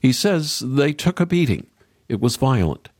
He 0.00 0.12
says 0.12 0.60
they 0.64 0.92
took 0.92 1.18
a 1.18 1.26
beating. 1.26 1.66
It 2.08 2.20
was 2.20 2.36
violent. 2.36 2.90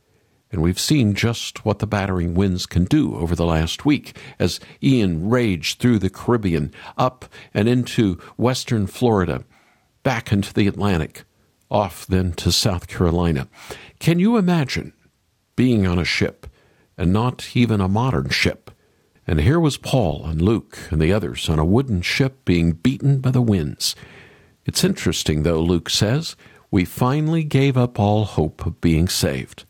And 0.51 0.61
we've 0.61 0.79
seen 0.79 1.15
just 1.15 1.65
what 1.65 1.79
the 1.79 1.87
battering 1.87 2.33
winds 2.33 2.65
can 2.65 2.85
do 2.85 3.15
over 3.15 3.35
the 3.35 3.45
last 3.45 3.83
week 3.83 4.15
as 4.39 4.59
Ian 4.81 5.29
raged 5.29 5.79
through 5.79 5.99
the 5.99 6.09
Caribbean, 6.09 6.71
up 6.97 7.25
and 7.53 7.67
into 7.67 8.19
western 8.37 8.87
Florida, 8.87 9.43
back 10.03 10.31
into 10.31 10.53
the 10.53 10.67
Atlantic, 10.67 11.23
off 11.69 12.05
then 12.05 12.31
to 12.33 12.51
South 12.51 12.87
Carolina. 12.87 13.47
Can 13.99 14.19
you 14.19 14.37
imagine 14.37 14.93
being 15.55 15.87
on 15.87 15.97
a 15.97 16.05
ship, 16.05 16.47
and 16.97 17.11
not 17.11 17.55
even 17.55 17.81
a 17.81 17.89
modern 17.89 18.29
ship? 18.29 18.71
And 19.27 19.41
here 19.41 19.59
was 19.59 19.77
Paul 19.77 20.25
and 20.25 20.41
Luke 20.41 20.77
and 20.91 21.01
the 21.01 21.11
others 21.11 21.49
on 21.49 21.57
a 21.57 21.65
wooden 21.65 22.01
ship 22.01 22.45
being 22.45 22.73
beaten 22.73 23.19
by 23.19 23.31
the 23.31 23.41
winds. 23.41 23.95
It's 24.65 24.83
interesting, 24.83 25.43
though, 25.43 25.59
Luke 25.59 25.89
says, 25.89 26.35
we 26.69 26.85
finally 26.85 27.43
gave 27.43 27.77
up 27.77 27.99
all 27.99 28.25
hope 28.25 28.65
of 28.65 28.81
being 28.81 29.07
saved 29.07 29.65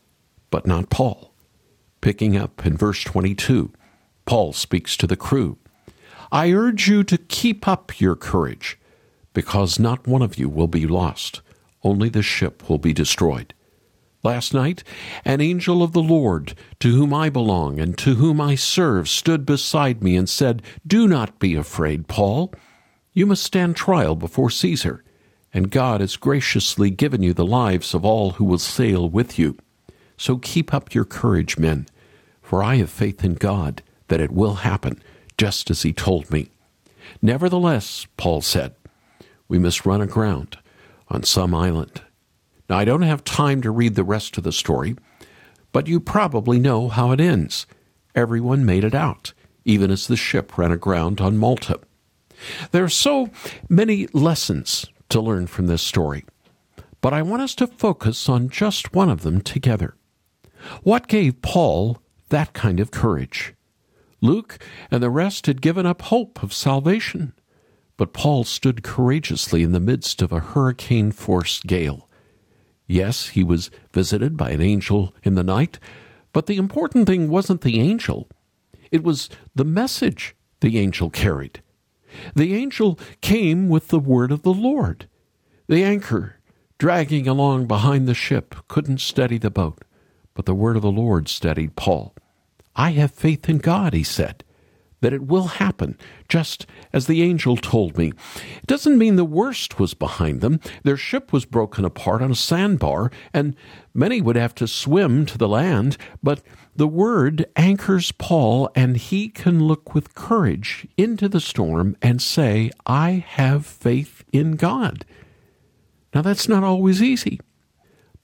but 0.49 0.65
not 0.65 0.89
Paul. 0.89 1.33
Picking 2.01 2.37
up 2.37 2.65
in 2.65 2.77
verse 2.77 3.03
22, 3.03 3.71
Paul 4.25 4.53
speaks 4.53 4.95
to 4.97 5.07
the 5.07 5.15
crew 5.15 5.57
I 6.31 6.51
urge 6.51 6.87
you 6.87 7.03
to 7.03 7.17
keep 7.17 7.67
up 7.67 7.99
your 7.99 8.15
courage, 8.15 8.77
because 9.33 9.79
not 9.79 10.07
one 10.07 10.21
of 10.21 10.37
you 10.37 10.49
will 10.49 10.67
be 10.67 10.87
lost, 10.87 11.41
only 11.83 12.09
the 12.09 12.23
ship 12.23 12.67
will 12.69 12.77
be 12.77 12.93
destroyed. 12.93 13.53
Last 14.23 14.55
night, 14.55 14.83
an 15.23 15.39
angel 15.39 15.83
of 15.83 15.91
the 15.91 16.01
Lord, 16.01 16.55
to 16.79 16.89
whom 16.89 17.13
I 17.13 17.29
belong 17.29 17.79
and 17.79 17.95
to 17.99 18.15
whom 18.15 18.41
I 18.41 18.55
serve, 18.55 19.07
stood 19.07 19.45
beside 19.45 20.03
me 20.03 20.15
and 20.15 20.27
said, 20.27 20.63
Do 20.85 21.07
not 21.07 21.37
be 21.37 21.53
afraid, 21.53 22.07
Paul. 22.07 22.51
You 23.13 23.27
must 23.27 23.43
stand 23.43 23.75
trial 23.75 24.15
before 24.15 24.49
Caesar, 24.49 25.03
and 25.53 25.69
God 25.69 26.01
has 26.01 26.17
graciously 26.17 26.89
given 26.89 27.21
you 27.21 27.33
the 27.33 27.45
lives 27.45 27.93
of 27.93 28.03
all 28.03 28.31
who 28.31 28.45
will 28.45 28.57
sail 28.57 29.07
with 29.07 29.37
you. 29.37 29.57
So 30.17 30.37
keep 30.37 30.73
up 30.73 30.93
your 30.93 31.05
courage, 31.05 31.57
men, 31.57 31.87
for 32.41 32.63
I 32.63 32.75
have 32.75 32.89
faith 32.89 33.23
in 33.23 33.33
God 33.33 33.81
that 34.07 34.21
it 34.21 34.31
will 34.31 34.55
happen, 34.55 35.01
just 35.37 35.69
as 35.69 35.81
he 35.81 35.93
told 35.93 36.31
me. 36.31 36.49
Nevertheless, 37.21 38.07
Paul 38.17 38.41
said, 38.41 38.75
we 39.47 39.59
must 39.59 39.85
run 39.85 40.01
aground 40.01 40.57
on 41.09 41.23
some 41.23 41.53
island. 41.53 42.01
Now, 42.69 42.77
I 42.77 42.85
don't 42.85 43.03
have 43.03 43.23
time 43.23 43.61
to 43.61 43.71
read 43.71 43.95
the 43.95 44.03
rest 44.03 44.37
of 44.37 44.43
the 44.43 44.51
story, 44.51 44.95
but 45.71 45.87
you 45.87 45.99
probably 45.99 46.59
know 46.59 46.87
how 46.87 47.11
it 47.11 47.19
ends. 47.19 47.67
Everyone 48.15 48.65
made 48.65 48.83
it 48.83 48.95
out, 48.95 49.33
even 49.65 49.91
as 49.91 50.07
the 50.07 50.15
ship 50.15 50.57
ran 50.57 50.71
aground 50.71 51.21
on 51.21 51.37
Malta. 51.37 51.79
There 52.71 52.83
are 52.83 52.89
so 52.89 53.29
many 53.69 54.07
lessons 54.13 54.85
to 55.09 55.21
learn 55.21 55.47
from 55.47 55.67
this 55.67 55.81
story, 55.81 56.25
but 57.01 57.13
I 57.13 57.21
want 57.21 57.43
us 57.43 57.53
to 57.55 57.67
focus 57.67 58.27
on 58.27 58.49
just 58.49 58.93
one 58.93 59.09
of 59.09 59.21
them 59.21 59.41
together. 59.41 59.95
What 60.83 61.07
gave 61.07 61.41
Paul 61.41 62.01
that 62.29 62.53
kind 62.53 62.79
of 62.79 62.91
courage? 62.91 63.53
Luke 64.21 64.57
and 64.89 65.03
the 65.03 65.09
rest 65.09 65.45
had 65.45 65.61
given 65.61 65.85
up 65.85 66.01
hope 66.03 66.41
of 66.41 66.53
salvation, 66.53 67.33
but 67.97 68.13
Paul 68.13 68.43
stood 68.43 68.83
courageously 68.83 69.63
in 69.63 69.71
the 69.71 69.79
midst 69.79 70.21
of 70.21 70.31
a 70.31 70.39
hurricane 70.39 71.11
force 71.11 71.61
gale. 71.61 72.09
Yes, 72.87 73.29
he 73.29 73.43
was 73.43 73.71
visited 73.93 74.37
by 74.37 74.51
an 74.51 74.61
angel 74.61 75.13
in 75.23 75.35
the 75.35 75.43
night, 75.43 75.79
but 76.33 76.45
the 76.45 76.57
important 76.57 77.07
thing 77.07 77.29
wasn't 77.29 77.61
the 77.61 77.79
angel. 77.79 78.27
It 78.91 79.03
was 79.03 79.29
the 79.53 79.65
message 79.65 80.35
the 80.59 80.77
angel 80.77 81.09
carried. 81.09 81.61
The 82.35 82.53
angel 82.53 82.99
came 83.21 83.69
with 83.69 83.89
the 83.89 83.99
word 83.99 84.31
of 84.31 84.43
the 84.43 84.53
Lord. 84.53 85.07
The 85.67 85.83
anchor, 85.83 86.39
dragging 86.77 87.27
along 87.27 87.67
behind 87.67 88.07
the 88.07 88.13
ship, 88.13 88.55
couldn't 88.67 88.99
steady 88.99 89.37
the 89.37 89.49
boat. 89.49 89.84
But 90.35 90.45
the 90.45 90.53
word 90.53 90.75
of 90.75 90.83
the 90.83 90.91
Lord 90.91 91.27
steadied 91.27 91.75
Paul. 91.75 92.13
I 92.75 92.91
have 92.91 93.11
faith 93.11 93.49
in 93.49 93.57
God, 93.57 93.93
he 93.93 94.03
said, 94.03 94.43
that 94.99 95.13
it 95.13 95.25
will 95.25 95.47
happen, 95.47 95.97
just 96.27 96.65
as 96.91 97.07
the 97.07 97.21
angel 97.21 97.55
told 97.55 97.97
me. 97.97 98.11
It 98.57 98.67
doesn't 98.67 98.97
mean 98.97 99.15
the 99.15 99.23
worst 99.23 99.79
was 99.79 99.93
behind 99.93 100.41
them. 100.41 100.59
Their 100.83 100.97
ship 100.97 101.31
was 101.31 101.45
broken 101.45 101.85
apart 101.85 102.21
on 102.21 102.31
a 102.31 102.35
sandbar, 102.35 103.11
and 103.33 103.55
many 103.93 104.19
would 104.19 104.35
have 104.35 104.53
to 104.55 104.67
swim 104.67 105.25
to 105.27 105.37
the 105.37 105.47
land, 105.47 105.95
but 106.21 106.41
the 106.75 106.87
word 106.87 107.45
anchors 107.55 108.11
Paul, 108.11 108.69
and 108.75 108.97
he 108.97 109.29
can 109.29 109.63
look 109.63 109.95
with 109.95 110.15
courage 110.15 110.85
into 110.97 111.29
the 111.29 111.39
storm 111.39 111.95
and 112.01 112.21
say, 112.21 112.71
I 112.85 113.25
have 113.25 113.65
faith 113.65 114.25
in 114.33 114.57
God. 114.57 115.05
Now, 116.13 116.21
that's 116.21 116.49
not 116.49 116.63
always 116.63 117.01
easy 117.01 117.39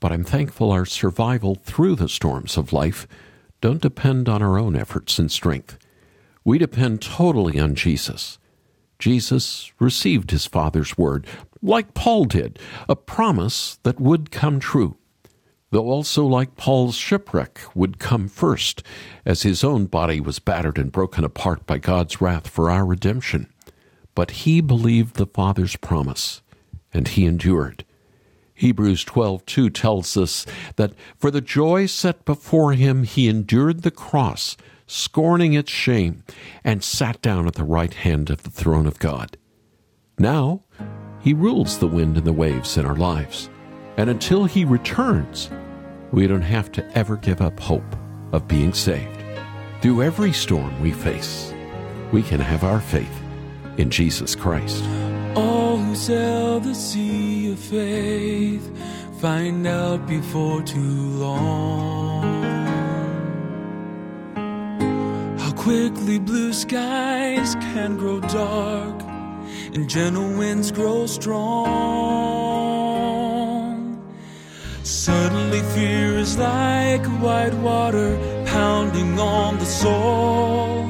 but 0.02 0.12
I'm 0.12 0.26
thankful 0.26 0.72
our 0.72 0.86
survival 0.86 1.56
through 1.56 1.96
the 1.96 2.10
storms 2.10 2.58
of 2.58 2.74
life 2.74 3.08
don't 3.62 3.82
depend 3.82 4.28
on 4.28 4.42
our 4.42 4.60
own 4.60 4.76
efforts 4.76 5.18
and 5.20 5.32
strength. 5.32 5.78
We 6.44 6.58
depend 6.58 7.02
totally 7.02 7.58
on 7.60 7.76
Jesus. 7.76 8.40
Jesus 9.00 9.72
received 9.80 10.32
his 10.32 10.46
Father's 10.46 10.98
word, 10.98 11.26
like 11.62 11.94
Paul 11.94 12.26
did, 12.26 12.60
a 12.90 12.96
promise 12.96 13.78
that 13.84 14.00
would 14.00 14.32
come 14.32 14.60
true, 14.60 14.98
though 15.70 15.86
also 15.86 16.26
like 16.26 16.56
Paul's 16.56 16.96
shipwreck 16.96 17.62
would 17.76 18.00
come 18.00 18.28
first, 18.28 18.84
as 19.26 19.44
his 19.44 19.64
own 19.64 19.86
body 19.86 20.20
was 20.20 20.40
battered 20.40 20.78
and 20.78 20.92
broken 20.92 21.24
apart 21.24 21.66
by 21.68 21.78
God's 21.78 22.20
wrath 22.20 22.48
for 22.48 22.70
our 22.70 22.86
redemption. 22.86 23.48
but 24.16 24.32
he 24.32 24.62
believed 24.62 25.16
the 25.16 25.26
Father's 25.26 25.76
promise, 25.78 26.42
and 26.94 27.08
he 27.10 27.26
endured. 27.26 27.86
Hebrews 28.62 29.04
12:2 29.06 29.72
tells 29.72 30.16
us 30.16 30.46
that 30.76 30.94
for 31.18 31.32
the 31.32 31.42
joy 31.42 31.88
set 31.88 32.24
before 32.26 32.74
him 32.74 33.02
he 33.02 33.28
endured 33.28 33.82
the 33.82 33.90
cross, 33.90 34.56
scorning 34.86 35.54
its 35.54 35.72
shame, 35.72 36.24
and 36.64 36.84
sat 36.84 37.20
down 37.24 37.48
at 37.48 37.56
the 37.56 37.64
right 37.64 37.92
hand 37.92 38.30
of 38.30 38.44
the 38.44 38.52
throne 38.52 38.86
of 38.86 39.00
God. 39.00 39.36
Now, 40.20 40.62
he 41.22 41.34
rules 41.34 41.80
the 41.80 41.88
wind 41.88 42.18
and 42.18 42.28
the 42.28 42.32
waves 42.32 42.78
in 42.78 42.86
our 42.86 42.96
lives, 42.96 43.50
and 43.98 44.12
until 44.12 44.46
he 44.46 44.64
returns, 44.64 45.50
we 46.12 46.28
don't 46.28 46.44
have 46.44 46.72
to 46.74 46.86
ever 46.96 47.18
give 47.18 47.42
up 47.42 47.60
hope 47.60 47.96
of 48.32 48.48
being 48.48 48.74
saved. 48.74 49.24
Through 49.82 50.04
every 50.04 50.34
storm 50.34 50.80
we 50.84 50.92
face, 50.92 51.52
we 52.12 52.22
can 52.22 52.40
have 52.40 52.64
our 52.64 52.80
faith 52.80 53.24
in 53.78 53.90
Jesus 53.90 54.36
Christ. 54.36 54.84
All 55.36 55.78
who 55.78 55.96
sail 55.96 56.60
the 56.60 56.76
sea 56.76 57.52
of 57.52 57.60
faith 57.60 58.70
find 59.20 59.66
out 59.68 60.08
before 60.08 60.62
too 60.64 60.80
long 61.26 62.24
how 65.38 65.52
quickly 65.54 66.20
blue 66.20 66.52
skies 66.54 67.56
can 67.56 67.98
grow 67.98 68.20
dark 68.20 69.02
and 69.74 69.90
gentle 69.90 70.30
winds 70.38 70.72
grow 70.72 71.06
strong. 71.08 71.62
Suddenly, 74.84 75.62
fear 75.74 76.18
is 76.18 76.38
like 76.38 77.06
white 77.22 77.54
water 77.54 78.18
pounding 78.48 79.20
on 79.20 79.58
the 79.60 79.66
soul. 79.66 80.90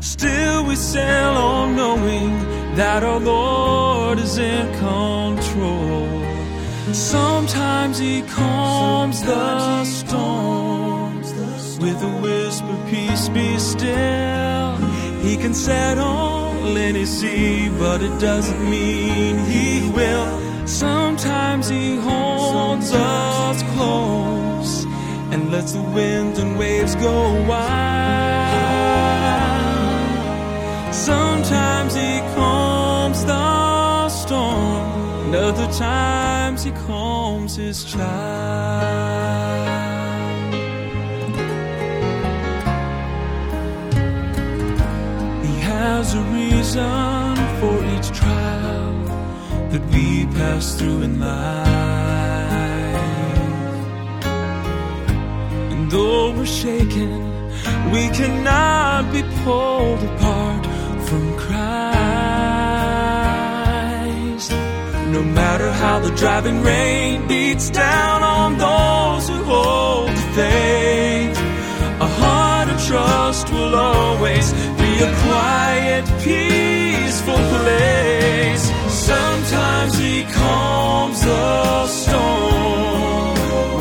Still, 0.00 0.64
we 0.64 0.76
sail 0.76 1.34
on 1.36 1.76
knowing 1.76 2.59
that 2.80 3.02
our 3.02 3.20
Lord 3.20 4.18
is 4.18 4.38
in 4.38 4.66
control. 4.88 6.08
Sometimes 6.94 7.98
He 7.98 8.22
calms 8.22 9.22
the 9.22 9.84
storm 9.84 11.16
with 11.84 11.98
a 12.10 12.12
whisper, 12.22 12.76
Peace 12.88 13.28
be 13.28 13.58
still. 13.58 14.76
He 15.26 15.36
can 15.36 15.52
settle 15.52 16.78
any 16.88 17.04
sea, 17.04 17.68
but 17.78 18.00
it 18.02 18.18
doesn't 18.18 18.62
mean 18.70 19.36
He 19.54 19.90
will. 19.90 20.30
Sometimes 20.66 21.68
He 21.68 21.96
holds 21.96 22.90
us 22.94 23.62
close 23.74 24.84
and 25.32 25.52
lets 25.52 25.72
the 25.72 25.82
winds 25.82 26.38
and 26.38 26.58
waves 26.58 26.94
go 26.94 27.14
wild. 27.50 28.30
Sometimes 30.94 31.94
he 31.94 32.18
calms 32.34 32.59
and 35.32 35.36
other 35.36 35.72
times 35.74 36.64
he 36.64 36.72
calms 36.72 37.54
his 37.54 37.84
child. 37.84 38.00
He 45.44 45.54
has 45.60 46.14
a 46.14 46.22
reason 46.34 47.36
for 47.60 47.76
each 47.94 48.10
trial 48.10 49.04
that 49.70 49.82
we 49.92 50.26
pass 50.34 50.74
through 50.74 51.02
in 51.02 51.20
life. 51.20 51.30
And 55.70 55.88
though 55.92 56.32
we're 56.36 56.44
shaken, 56.44 57.52
we 57.92 58.08
cannot 58.08 59.12
be 59.12 59.22
pulled 59.44 60.02
apart 60.02 60.29
No 65.20 65.26
matter 65.26 65.70
how 65.70 65.98
the 65.98 66.10
driving 66.12 66.62
rain 66.62 67.28
beats 67.28 67.68
down 67.68 68.22
on 68.22 68.56
those 68.56 69.28
who 69.28 69.44
hold 69.44 70.08
to 70.08 70.22
faith, 70.32 71.36
a 72.00 72.08
heart 72.20 72.70
of 72.70 72.82
trust 72.86 73.52
will 73.52 73.74
always 73.74 74.50
be 74.80 74.92
a 75.08 75.12
quiet, 75.26 76.06
peaceful 76.24 77.42
place. 77.52 78.64
Sometimes 78.88 79.98
he 79.98 80.22
calms 80.32 81.20
the 81.22 81.86
storm 81.88 83.34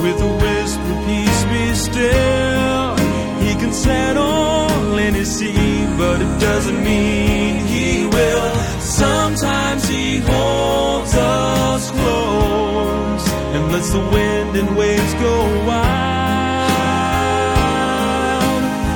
with 0.03 0.19
a 0.21 0.31
whisper, 0.43 0.95
peace 1.07 1.43
be 1.53 1.73
still. 1.73 2.97
He 3.45 3.55
can 3.61 3.71
settle 3.71 4.99
any 4.99 5.23
sea, 5.23 5.87
but 5.97 6.21
it 6.21 6.39
doesn't 6.41 6.83
mean 6.83 7.65
he 7.65 8.07
will. 8.07 8.78
Sometimes 8.99 9.87
he 9.87 10.17
holds 10.17 11.13
us 11.15 11.89
close 11.91 13.25
and 13.55 13.71
lets 13.71 13.91
the 13.91 13.99
wind 13.99 14.57
and 14.57 14.75
waves 14.75 15.13
go 15.13 15.35
wild. 15.65 15.89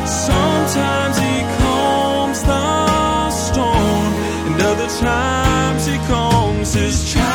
Sometimes 0.06 1.18
he 1.20 1.42
calms 1.58 2.44
the 2.44 3.30
storm, 3.32 4.14
and 4.48 4.62
other 4.62 4.90
times 5.00 5.86
he 5.86 5.98
calms 6.10 6.74
his 6.74 7.14
child. 7.14 7.33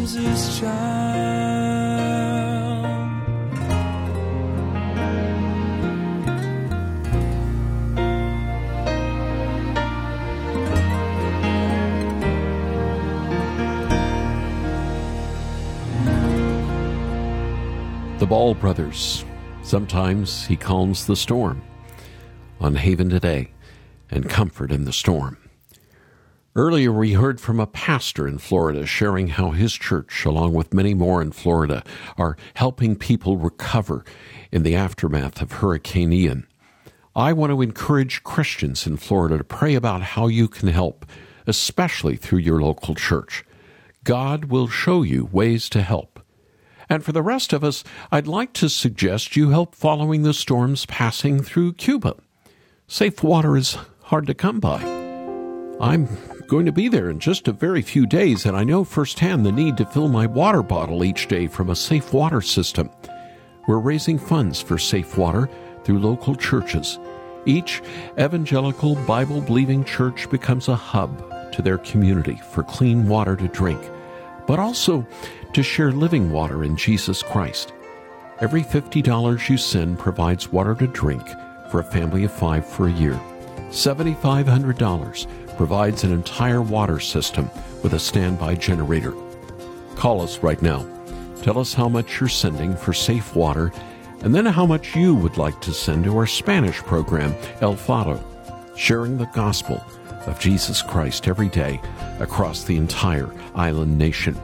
Calms 0.00 0.14
his 0.14 0.58
child. 0.58 0.80
The 18.18 18.26
Ball 18.26 18.54
Brothers. 18.54 19.24
Sometimes 19.62 20.46
he 20.46 20.56
calms 20.56 21.06
the 21.06 21.16
storm. 21.16 21.62
On 22.60 22.74
Haven 22.74 23.08
today, 23.08 23.50
and 24.10 24.28
comfort 24.28 24.70
in 24.70 24.84
the 24.84 24.92
storm. 24.92 25.38
Earlier, 26.56 26.90
we 26.90 27.12
heard 27.12 27.40
from 27.40 27.60
a 27.60 27.66
pastor 27.66 28.26
in 28.26 28.38
Florida 28.38 28.84
sharing 28.84 29.28
how 29.28 29.52
his 29.52 29.72
church, 29.72 30.24
along 30.24 30.52
with 30.54 30.74
many 30.74 30.94
more 30.94 31.22
in 31.22 31.30
Florida, 31.30 31.84
are 32.18 32.36
helping 32.54 32.96
people 32.96 33.36
recover 33.36 34.04
in 34.50 34.64
the 34.64 34.74
aftermath 34.74 35.40
of 35.40 35.52
Hurricane 35.52 36.12
Ian. 36.12 36.48
I 37.14 37.32
want 37.32 37.50
to 37.50 37.62
encourage 37.62 38.24
Christians 38.24 38.84
in 38.84 38.96
Florida 38.96 39.38
to 39.38 39.44
pray 39.44 39.76
about 39.76 40.02
how 40.02 40.26
you 40.26 40.48
can 40.48 40.68
help, 40.68 41.06
especially 41.46 42.16
through 42.16 42.40
your 42.40 42.60
local 42.60 42.96
church. 42.96 43.44
God 44.02 44.46
will 44.46 44.66
show 44.66 45.02
you 45.02 45.28
ways 45.30 45.68
to 45.68 45.82
help. 45.82 46.18
And 46.88 47.04
for 47.04 47.12
the 47.12 47.22
rest 47.22 47.52
of 47.52 47.62
us, 47.62 47.84
I'd 48.10 48.26
like 48.26 48.52
to 48.54 48.68
suggest 48.68 49.36
you 49.36 49.50
help 49.50 49.76
following 49.76 50.24
the 50.24 50.34
storms 50.34 50.84
passing 50.86 51.44
through 51.44 51.74
Cuba. 51.74 52.16
Safe 52.88 53.22
water 53.22 53.56
is 53.56 53.78
hard 54.02 54.26
to 54.26 54.34
come 54.34 54.58
by. 54.58 54.82
I'm 55.80 56.08
going 56.50 56.66
to 56.66 56.72
be 56.72 56.88
there 56.88 57.10
in 57.10 57.20
just 57.20 57.46
a 57.46 57.52
very 57.52 57.80
few 57.80 58.04
days, 58.06 58.44
and 58.44 58.56
I 58.56 58.64
know 58.64 58.82
firsthand 58.82 59.46
the 59.46 59.52
need 59.52 59.76
to 59.76 59.86
fill 59.86 60.08
my 60.08 60.26
water 60.26 60.64
bottle 60.64 61.04
each 61.04 61.28
day 61.28 61.46
from 61.46 61.70
a 61.70 61.76
safe 61.76 62.12
water 62.12 62.40
system. 62.40 62.90
We're 63.68 63.78
raising 63.78 64.18
funds 64.18 64.60
for 64.60 64.76
safe 64.76 65.16
water 65.16 65.48
through 65.84 66.00
local 66.00 66.34
churches. 66.34 66.98
Each 67.46 67.80
evangelical 68.18 68.96
Bible 69.06 69.40
believing 69.40 69.84
church 69.84 70.28
becomes 70.28 70.66
a 70.66 70.74
hub 70.74 71.52
to 71.52 71.62
their 71.62 71.78
community 71.78 72.40
for 72.50 72.64
clean 72.64 73.06
water 73.06 73.36
to 73.36 73.46
drink, 73.46 73.80
but 74.48 74.58
also 74.58 75.06
to 75.52 75.62
share 75.62 75.92
living 75.92 76.32
water 76.32 76.64
in 76.64 76.74
Jesus 76.74 77.22
Christ. 77.22 77.72
Every 78.40 78.64
$50 78.64 79.48
you 79.48 79.56
send 79.56 80.00
provides 80.00 80.50
water 80.50 80.74
to 80.74 80.88
drink 80.88 81.22
for 81.70 81.78
a 81.78 81.84
family 81.84 82.24
of 82.24 82.32
five 82.32 82.66
for 82.66 82.88
a 82.88 82.92
year. 82.92 83.20
$7,500 83.68 85.28
provides 85.60 86.04
an 86.04 86.10
entire 86.10 86.62
water 86.62 86.98
system 86.98 87.50
with 87.82 87.92
a 87.92 87.98
standby 87.98 88.54
generator. 88.54 89.12
Call 89.94 90.22
us 90.22 90.38
right 90.38 90.62
now. 90.62 90.86
Tell 91.42 91.58
us 91.58 91.74
how 91.74 91.86
much 91.86 92.18
you're 92.18 92.30
sending 92.30 92.74
for 92.74 92.94
safe 92.94 93.36
water 93.36 93.70
and 94.22 94.34
then 94.34 94.46
how 94.46 94.64
much 94.64 94.96
you 94.96 95.14
would 95.14 95.36
like 95.36 95.60
to 95.60 95.74
send 95.74 96.04
to 96.04 96.16
our 96.16 96.26
Spanish 96.26 96.78
program, 96.78 97.34
El 97.60 97.74
Fado, 97.74 98.24
sharing 98.74 99.18
the 99.18 99.30
gospel 99.34 99.84
of 100.26 100.40
Jesus 100.40 100.80
Christ 100.80 101.28
every 101.28 101.50
day 101.50 101.78
across 102.20 102.64
the 102.64 102.78
entire 102.78 103.30
island 103.54 103.98
nation. 103.98 104.40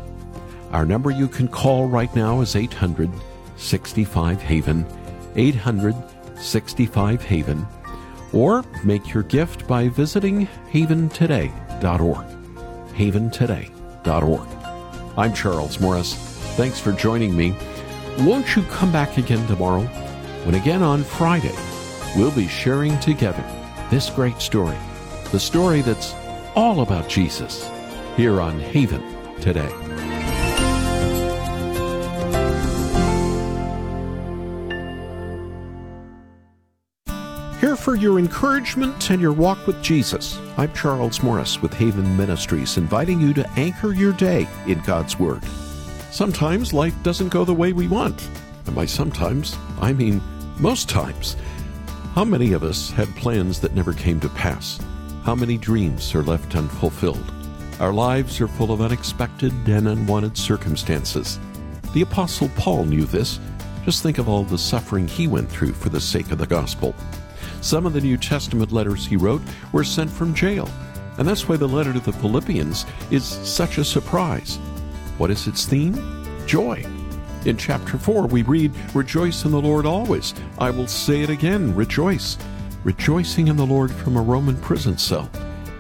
Our 0.73 0.85
number 0.85 1.11
you 1.11 1.29
can 1.29 1.49
call 1.49 1.89
right 1.89 2.15
now 2.15 2.43
is 2.43 2.57
800 2.57 3.11
65 3.57 4.43
Haven, 4.43 4.85
800 5.35 5.95
65 6.39 7.23
Haven, 7.23 7.67
or 8.37 8.63
make 8.85 9.15
your 9.15 9.23
gift 9.23 9.67
by 9.67 9.89
visiting 9.89 10.47
haventoday.org. 10.71 12.27
Haventoday.org. 12.95 14.49
I'm 15.17 15.33
Charles 15.33 15.81
Morris. 15.81 16.15
Thanks 16.57 16.79
for 16.79 16.93
joining 16.93 17.35
me. 17.35 17.57
Won't 18.21 18.55
you 18.55 18.63
come 18.65 18.93
back 18.93 19.17
again 19.17 19.47
tomorrow? 19.47 19.83
When 20.45 20.55
again 20.55 20.83
on 20.83 21.03
Friday, 21.03 21.55
we'll 22.17 22.31
be 22.31 22.47
sharing 22.47 22.99
together 23.01 23.45
this 23.91 24.11
great 24.11 24.41
story, 24.41 24.77
the 25.33 25.41
story 25.41 25.81
that's 25.81 26.15
all 26.55 26.83
about 26.83 27.09
Jesus, 27.09 27.69
here 28.17 28.41
on 28.41 28.61
Haven 28.61 29.03
today. 29.41 29.86
For 37.87 37.95
your 37.95 38.19
encouragement 38.19 39.11
and 39.11 39.23
your 39.23 39.33
walk 39.33 39.65
with 39.65 39.81
Jesus. 39.81 40.41
I'm 40.57 40.73
Charles 40.73 41.23
Morris 41.23 41.63
with 41.63 41.73
Haven 41.73 42.17
Ministries, 42.17 42.79
inviting 42.79 43.21
you 43.21 43.33
to 43.35 43.49
anchor 43.51 43.93
your 43.93 44.13
day 44.13 44.49
in 44.67 44.81
God's 44.81 45.21
Word. 45.21 45.45
Sometimes 46.11 46.75
life 46.75 47.01
doesn't 47.05 47.29
go 47.29 47.45
the 47.45 47.55
way 47.55 47.73
we 47.73 47.87
want. 47.87 48.29
And 48.67 48.75
by 48.75 48.87
sometimes, 48.87 49.57
I 49.81 49.93
mean 49.93 50.21
most 50.59 50.89
times. 50.89 51.37
How 52.17 52.25
many 52.25 52.55
of 52.55 52.65
us 52.65 52.91
had 52.91 53.07
plans 53.15 53.61
that 53.61 53.77
never 53.77 53.93
came 53.93 54.19
to 54.19 54.29
pass? 54.31 54.81
How 55.23 55.37
many 55.37 55.57
dreams 55.57 56.13
are 56.13 56.25
left 56.25 56.57
unfulfilled? 56.57 57.33
Our 57.79 57.93
lives 57.93 58.41
are 58.41 58.49
full 58.49 58.73
of 58.73 58.81
unexpected 58.81 59.53
and 59.69 59.87
unwanted 59.87 60.37
circumstances. 60.37 61.39
The 61.95 62.03
Apostle 62.03 62.51
Paul 62.57 62.87
knew 62.87 63.05
this. 63.05 63.39
Just 63.85 64.03
think 64.03 64.19
of 64.19 64.29
all 64.29 64.43
the 64.43 64.59
suffering 64.59 65.07
he 65.07 65.29
went 65.29 65.49
through 65.49 65.75
for 65.75 65.89
the 65.89 66.01
sake 66.01 66.33
of 66.33 66.39
the 66.39 66.49
gospel. 66.49 66.93
Some 67.61 67.87
of 67.87 67.93
the 67.93 68.01
New 68.01 68.17
Testament 68.17 68.73
letters 68.73 69.07
he 69.07 69.17
wrote 69.17 69.43
were 69.73 69.85
sent 69.85 70.11
from 70.11 70.35
jail, 70.35 70.69
and 71.19 71.27
that's 71.27 71.49
why 71.49 71.57
the 71.57 71.67
letter 71.67 71.93
to 71.93 72.01
the 72.01 72.13
Philippians 72.13 72.87
is 73.11 73.25
such 73.25 73.79
a 73.79 73.85
surprise. 73.85 74.57
What 75.19 75.31
is 75.31 75.47
its 75.47 75.67
theme? 75.67 75.95
Joy. 76.47 76.85
In 77.45 77.57
chapter 77.57 77.97
4, 77.97 78.27
we 78.27 78.43
read, 78.43 78.73
Rejoice 78.95 79.45
in 79.45 79.53
the 79.53 79.61
Lord 79.61 79.87
always. 79.87 80.35
I 80.59 80.71
will 80.71 80.89
say 80.89 81.23
it 81.23 81.31
again, 81.31 81.75
rejoice. 81.75 82.37
Rejoicing 82.85 83.49
in 83.49 83.57
the 83.57 83.67
Lord 83.67 83.91
from 83.91 84.17
a 84.17 84.23
Roman 84.23 84.57
prison 84.57 84.99
cell. 84.99 85.31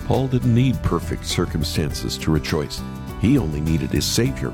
Paul 0.07 0.29
didn't 0.29 0.55
need 0.55 0.81
perfect 0.83 1.27
circumstances 1.27 2.17
to 2.19 2.31
rejoice, 2.31 2.81
he 3.21 3.39
only 3.39 3.61
needed 3.61 3.91
his 3.91 4.05
Savior. 4.05 4.53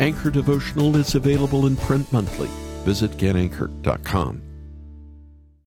Anchor 0.00 0.30
Devotional 0.30 0.96
is 0.96 1.14
available 1.14 1.66
in 1.66 1.76
print 1.76 2.10
monthly. 2.12 2.48
Visit 2.84 3.12
getanchor.com. 3.12 4.47